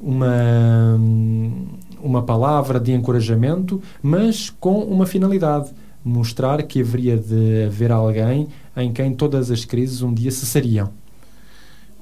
uma, 0.00 0.96
hum, 0.98 1.66
uma 2.02 2.22
palavra 2.22 2.80
de 2.80 2.92
encorajamento, 2.92 3.80
mas 4.02 4.50
com 4.50 4.80
uma 4.80 5.06
finalidade: 5.06 5.70
mostrar 6.04 6.62
que 6.62 6.80
haveria 6.80 7.16
de 7.16 7.64
haver 7.64 7.92
alguém 7.92 8.48
em 8.76 8.92
quem 8.92 9.14
todas 9.14 9.50
as 9.50 9.64
crises 9.64 10.02
um 10.02 10.12
dia 10.12 10.30
cessariam. 10.30 10.90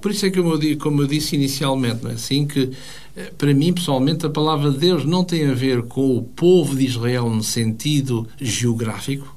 Por 0.00 0.10
isso 0.10 0.24
é 0.24 0.30
que, 0.30 0.38
eu, 0.38 0.78
como 0.78 1.02
eu 1.02 1.06
disse 1.06 1.36
inicialmente, 1.36 2.06
é 2.06 2.12
assim 2.12 2.46
que, 2.46 2.70
eh, 3.14 3.30
para 3.36 3.52
mim, 3.52 3.72
pessoalmente, 3.72 4.24
a 4.24 4.30
palavra 4.30 4.70
de 4.70 4.78
Deus 4.78 5.04
não 5.04 5.22
tem 5.22 5.46
a 5.46 5.52
ver 5.52 5.82
com 5.82 6.16
o 6.16 6.22
povo 6.22 6.74
de 6.74 6.86
Israel 6.86 7.28
no 7.28 7.42
sentido 7.42 8.26
geográfico, 8.40 9.36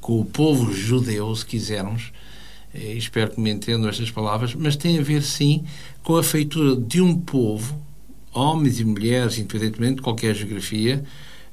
com 0.00 0.20
o 0.20 0.24
povo 0.24 0.72
judeu, 0.72 1.32
se 1.36 1.46
quisermos, 1.46 2.12
e 2.74 2.96
espero 2.96 3.30
que 3.30 3.40
me 3.40 3.50
entendam 3.50 3.88
estas 3.88 4.10
palavras, 4.10 4.52
mas 4.54 4.74
tem 4.74 4.98
a 4.98 5.02
ver, 5.02 5.22
sim, 5.22 5.62
com 6.02 6.16
a 6.16 6.24
feitura 6.24 6.74
de 6.74 7.00
um 7.00 7.16
povo, 7.16 7.80
homens 8.32 8.80
e 8.80 8.84
mulheres, 8.84 9.38
independentemente 9.38 9.96
de 9.96 10.02
qualquer 10.02 10.34
geografia, 10.34 11.04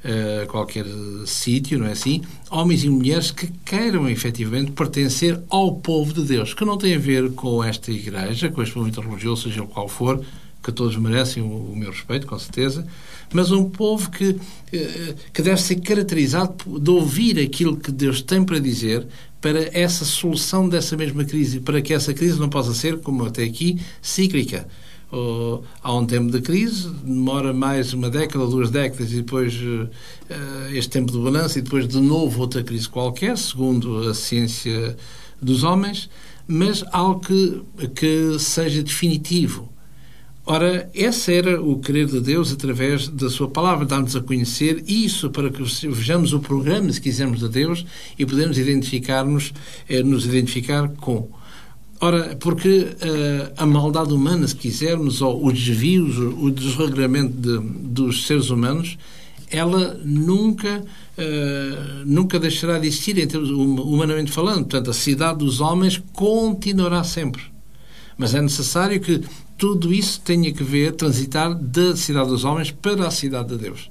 uh, 0.03 0.47
qualquer 0.47 0.85
sítio, 1.25 1.79
não 1.79 1.87
é 1.87 1.91
assim? 1.91 2.21
Homens 2.49 2.83
e 2.83 2.89
mulheres 2.89 3.31
que 3.31 3.47
queiram 3.65 4.09
efetivamente 4.09 4.71
pertencer 4.71 5.39
ao 5.49 5.75
povo 5.75 6.13
de 6.13 6.23
Deus, 6.23 6.53
que 6.53 6.65
não 6.65 6.77
tem 6.77 6.95
a 6.95 6.99
ver 6.99 7.31
com 7.31 7.63
esta 7.63 7.91
igreja, 7.91 8.49
com 8.49 8.61
este 8.61 8.77
movimento 8.77 9.01
religioso, 9.01 9.49
seja 9.49 9.63
o 9.63 9.67
qual 9.67 9.87
for, 9.87 10.23
que 10.63 10.71
todos 10.71 10.97
merecem 10.97 11.41
o, 11.41 11.73
meu 11.75 11.91
respeito, 11.91 12.27
com 12.27 12.37
certeza, 12.37 12.85
mas 13.31 13.51
um 13.51 13.69
povo 13.69 14.09
que, 14.11 14.29
uh, 14.29 15.15
que 15.33 15.41
deve 15.41 15.61
ser 15.61 15.75
caracterizado 15.77 16.79
de 16.79 16.89
ouvir 16.89 17.39
aquilo 17.39 17.77
que 17.77 17.91
Deus 17.91 18.21
tem 18.21 18.43
para 18.43 18.59
dizer 18.59 19.07
para 19.39 19.69
essa 19.71 20.03
solução 20.03 20.67
dessa 20.67 20.97
mesma 20.97 21.23
crise, 21.23 21.59
para 21.59 21.79
que 21.79 21.93
essa 21.93 22.11
crise 22.13 22.39
não 22.39 22.49
possa 22.49 22.73
ser, 22.73 22.99
como 22.99 23.23
até 23.23 23.43
aqui, 23.43 23.79
cíclica 24.01 24.67
ou, 25.11 25.63
há 25.81 25.93
um 25.93 26.05
tempo 26.05 26.31
de 26.31 26.41
crise, 26.41 26.89
demora 27.03 27.53
mais 27.53 27.93
uma 27.93 28.09
década, 28.09 28.45
duas 28.47 28.69
décadas, 28.69 29.11
e 29.11 29.17
depois 29.17 29.53
uh, 29.55 29.89
este 30.73 30.89
tempo 30.89 31.11
de 31.11 31.17
balança, 31.17 31.59
e 31.59 31.61
depois 31.61 31.87
de 31.87 31.99
novo 31.99 32.41
outra 32.41 32.63
crise 32.63 32.89
qualquer, 32.89 33.37
segundo 33.37 34.09
a 34.09 34.13
ciência 34.13 34.97
dos 35.41 35.63
homens, 35.63 36.09
mas 36.47 36.83
algo 36.91 37.19
que, 37.19 37.61
que 37.95 38.39
seja 38.39 38.81
definitivo. 38.81 39.69
Ora, 40.49 40.89
esse 40.93 41.33
era 41.33 41.61
o 41.61 41.77
querer 41.77 42.05
de 42.05 42.21
Deus 42.21 42.53
através 42.53 43.09
da 43.09 43.29
sua 43.29 43.49
palavra, 43.49 43.85
dar-nos 43.85 44.15
a 44.15 44.21
conhecer 44.21 44.81
isso 44.87 45.29
para 45.29 45.49
que 45.49 45.61
vejamos 45.61 46.31
o 46.31 46.39
programa, 46.39 46.89
se 46.89 47.01
quisermos, 47.01 47.41
de 47.41 47.49
Deus 47.49 47.85
e 48.17 48.25
podemos 48.25 48.57
identificar-nos, 48.57 49.53
eh, 49.89 50.01
nos 50.01 50.25
identificar 50.25 50.87
com. 50.87 51.29
Ora, 51.99 52.35
porque 52.39 52.69
uh, 52.69 53.53
a 53.57 53.65
maldade 53.65 54.13
humana, 54.13 54.47
se 54.47 54.55
quisermos, 54.55 55.21
ou 55.21 55.47
os 55.47 55.53
desvios, 55.53 56.17
o 56.17 56.51
desregramento 56.51 57.33
de, 57.33 57.59
dos 57.59 58.27
seres 58.27 58.51
humanos, 58.51 58.97
ela 59.49 59.99
nunca, 60.03 60.83
uh, 61.17 62.05
nunca 62.05 62.39
deixará 62.39 62.77
de 62.77 62.87
existir, 62.87 63.17
em 63.17 63.27
termos, 63.27 63.49
humanamente 63.49 64.31
falando. 64.31 64.59
Portanto, 64.59 64.91
a 64.91 64.93
cidade 64.93 65.39
dos 65.39 65.59
homens 65.59 66.01
continuará 66.13 67.03
sempre. 67.03 67.41
Mas 68.15 68.35
é 68.35 68.41
necessário 68.41 68.99
que 68.99 69.21
tudo 69.57 69.91
isso 69.91 70.21
tenha 70.21 70.53
que 70.53 70.63
ver, 70.63 70.91
transitar 70.93 71.55
da 71.55 71.95
cidade 71.95 72.29
dos 72.29 72.43
homens 72.43 72.69
para 72.69 73.07
a 73.07 73.11
cidade 73.11 73.49
de 73.49 73.57
Deus. 73.57 73.89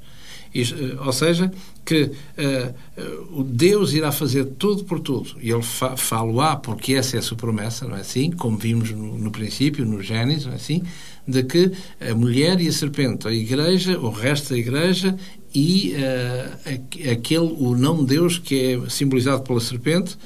Uh, 0.62 1.04
ou 1.04 1.12
seja, 1.12 1.52
que 1.84 2.04
uh, 2.04 3.44
Deus 3.44 3.92
irá 3.92 4.10
fazer 4.10 4.44
tudo 4.58 4.84
por 4.84 5.00
tudo. 5.00 5.36
E 5.40 5.50
ele 5.50 5.62
fa 5.62 5.96
fala 5.96 6.56
porque 6.56 6.94
essa 6.94 7.16
é 7.16 7.18
a 7.18 7.22
sua 7.22 7.36
promessa, 7.36 7.86
não 7.86 7.96
é 7.96 8.00
assim? 8.00 8.30
Como 8.30 8.56
vimos 8.56 8.90
no, 8.90 9.18
no 9.18 9.30
princípio, 9.30 9.84
no 9.84 10.02
Gênesis, 10.02 10.46
não 10.46 10.52
é 10.52 10.56
assim? 10.56 10.82
De 11.26 11.42
que 11.42 11.72
a 12.00 12.14
mulher 12.14 12.60
e 12.60 12.68
a 12.68 12.72
serpente, 12.72 13.26
a 13.26 13.32
igreja, 13.32 13.98
o 13.98 14.10
resto 14.10 14.50
da 14.50 14.58
igreja 14.58 15.16
e 15.54 15.94
uh, 15.94 17.10
aquele, 17.12 17.54
o 17.58 17.76
não 17.76 18.04
Deus 18.04 18.38
que 18.38 18.74
é 18.74 18.90
simbolizado 18.90 19.42
pela 19.42 19.60
serpente, 19.60 20.16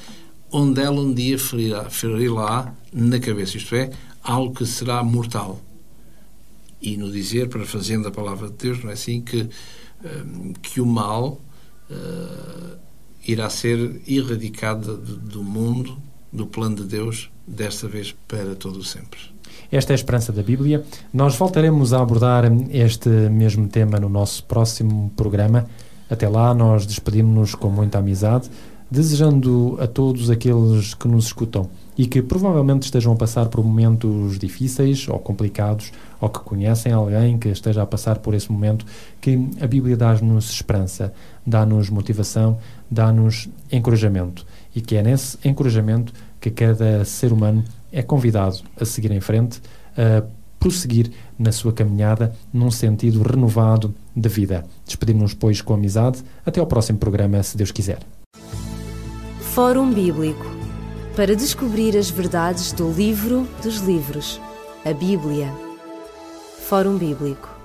onde 0.51 0.81
ela 0.81 1.01
um 1.01 1.14
dia 1.14 1.39
ferirá, 1.39 1.89
ferirá 1.89 2.74
na 2.93 3.18
cabeça, 3.20 3.57
isto 3.57 3.74
é, 3.74 3.91
algo 4.22 4.55
que 4.55 4.66
será 4.66 5.03
mortal. 5.03 5.61
E 6.83 6.97
no 6.97 7.11
dizer, 7.11 7.49
para 7.49 7.64
fazendo 7.64 8.09
a 8.09 8.11
palavra 8.11 8.49
de 8.49 8.55
Deus, 8.55 8.83
não 8.83 8.91
é 8.91 8.95
assim 8.95 9.20
que, 9.20 9.49
que 10.62 10.80
o 10.80 10.86
mal 10.86 11.40
uh, 11.90 12.76
irá 13.26 13.51
ser 13.51 14.01
erradicada 14.07 14.94
do 14.94 15.42
mundo, 15.42 15.98
do 16.32 16.46
plano 16.46 16.76
de 16.76 16.84
Deus, 16.84 17.30
desta 17.46 17.88
vez 17.88 18.14
para 18.26 18.55
todo 18.55 18.82
sempre. 18.82 19.18
Esta 19.70 19.92
é 19.92 19.94
a 19.94 19.96
esperança 19.96 20.32
da 20.32 20.42
Bíblia. 20.42 20.84
Nós 21.12 21.36
voltaremos 21.36 21.92
a 21.92 22.01
abordar 22.01 22.44
este 22.70 23.09
mesmo 23.09 23.68
tema 23.68 23.98
no 24.01 24.09
nosso 24.09 24.44
próximo 24.44 25.12
programa. 25.16 25.66
Até 26.09 26.28
lá, 26.28 26.53
nós 26.55 26.86
despedimos-nos 26.86 27.55
com 27.55 27.68
muita 27.68 27.98
amizade, 27.98 28.51
desejando 28.90 29.76
a 29.80 29.86
todos 29.86 30.28
aqueles 30.28 30.94
que 30.94 31.07
nos 31.07 31.26
escutam 31.26 31.70
e 31.96 32.07
que 32.07 32.20
provavelmente 32.20 32.84
estejam 32.84 33.12
a 33.12 33.16
passar 33.16 33.46
por 33.46 33.64
momentos 33.64 34.38
difíceis 34.38 35.07
ou 35.09 35.18
complicados, 35.18 35.92
ou 36.21 36.29
que 36.29 36.41
conhecem 36.41 36.93
alguém 36.93 37.39
que 37.39 37.49
esteja 37.49 37.83
a 37.83 37.87
passar 37.87 38.18
por 38.18 38.35
esse 38.35 38.51
momento, 38.51 38.85
que 39.21 39.49
a 39.61 39.66
Bíblia 39.66 39.97
dá-nos 39.97 40.51
esperança, 40.51 41.12
dá-nos 41.47 41.89
motivação, 41.89 42.59
dá-nos 42.91 43.49
encorajamento. 43.71 44.47
E 44.75 44.81
que 44.81 44.97
é 44.97 45.03
nesse 45.03 45.39
encorajamento 45.45 46.12
que 46.41 46.51
cada 46.51 47.05
ser 47.05 47.33
humano 47.33 47.64
é 47.93 48.03
convidado 48.03 48.59
a 48.81 48.85
seguir 48.85 49.11
em 49.12 49.21
frente, 49.21 49.61
a 49.97 50.23
prosseguir 50.59 51.11
na 51.39 51.53
sua 51.53 51.73
caminhada 51.73 52.35
num 52.53 52.71
sentido 52.71 53.23
renovado 53.23 53.95
de 54.14 54.29
vida. 54.29 54.64
Despedimos-nos, 54.87 55.35
pois, 55.35 55.62
com 55.62 55.73
amizade. 55.73 56.23
Até 56.45 56.61
ao 56.61 56.66
próximo 56.66 56.99
programa, 56.99 57.43
se 57.43 57.57
Deus 57.57 57.71
quiser. 57.71 58.01
Fórum 59.41 59.93
Bíblico 59.93 60.61
para 61.16 61.35
descobrir 61.35 61.97
as 61.97 62.09
verdades 62.09 62.73
do 62.73 62.91
livro 62.91 63.47
dos 63.62 63.79
livros, 63.79 64.41
a 64.85 64.93
Bíblia. 64.93 65.70
Fórum 66.71 66.97
Bíblico 66.99 67.59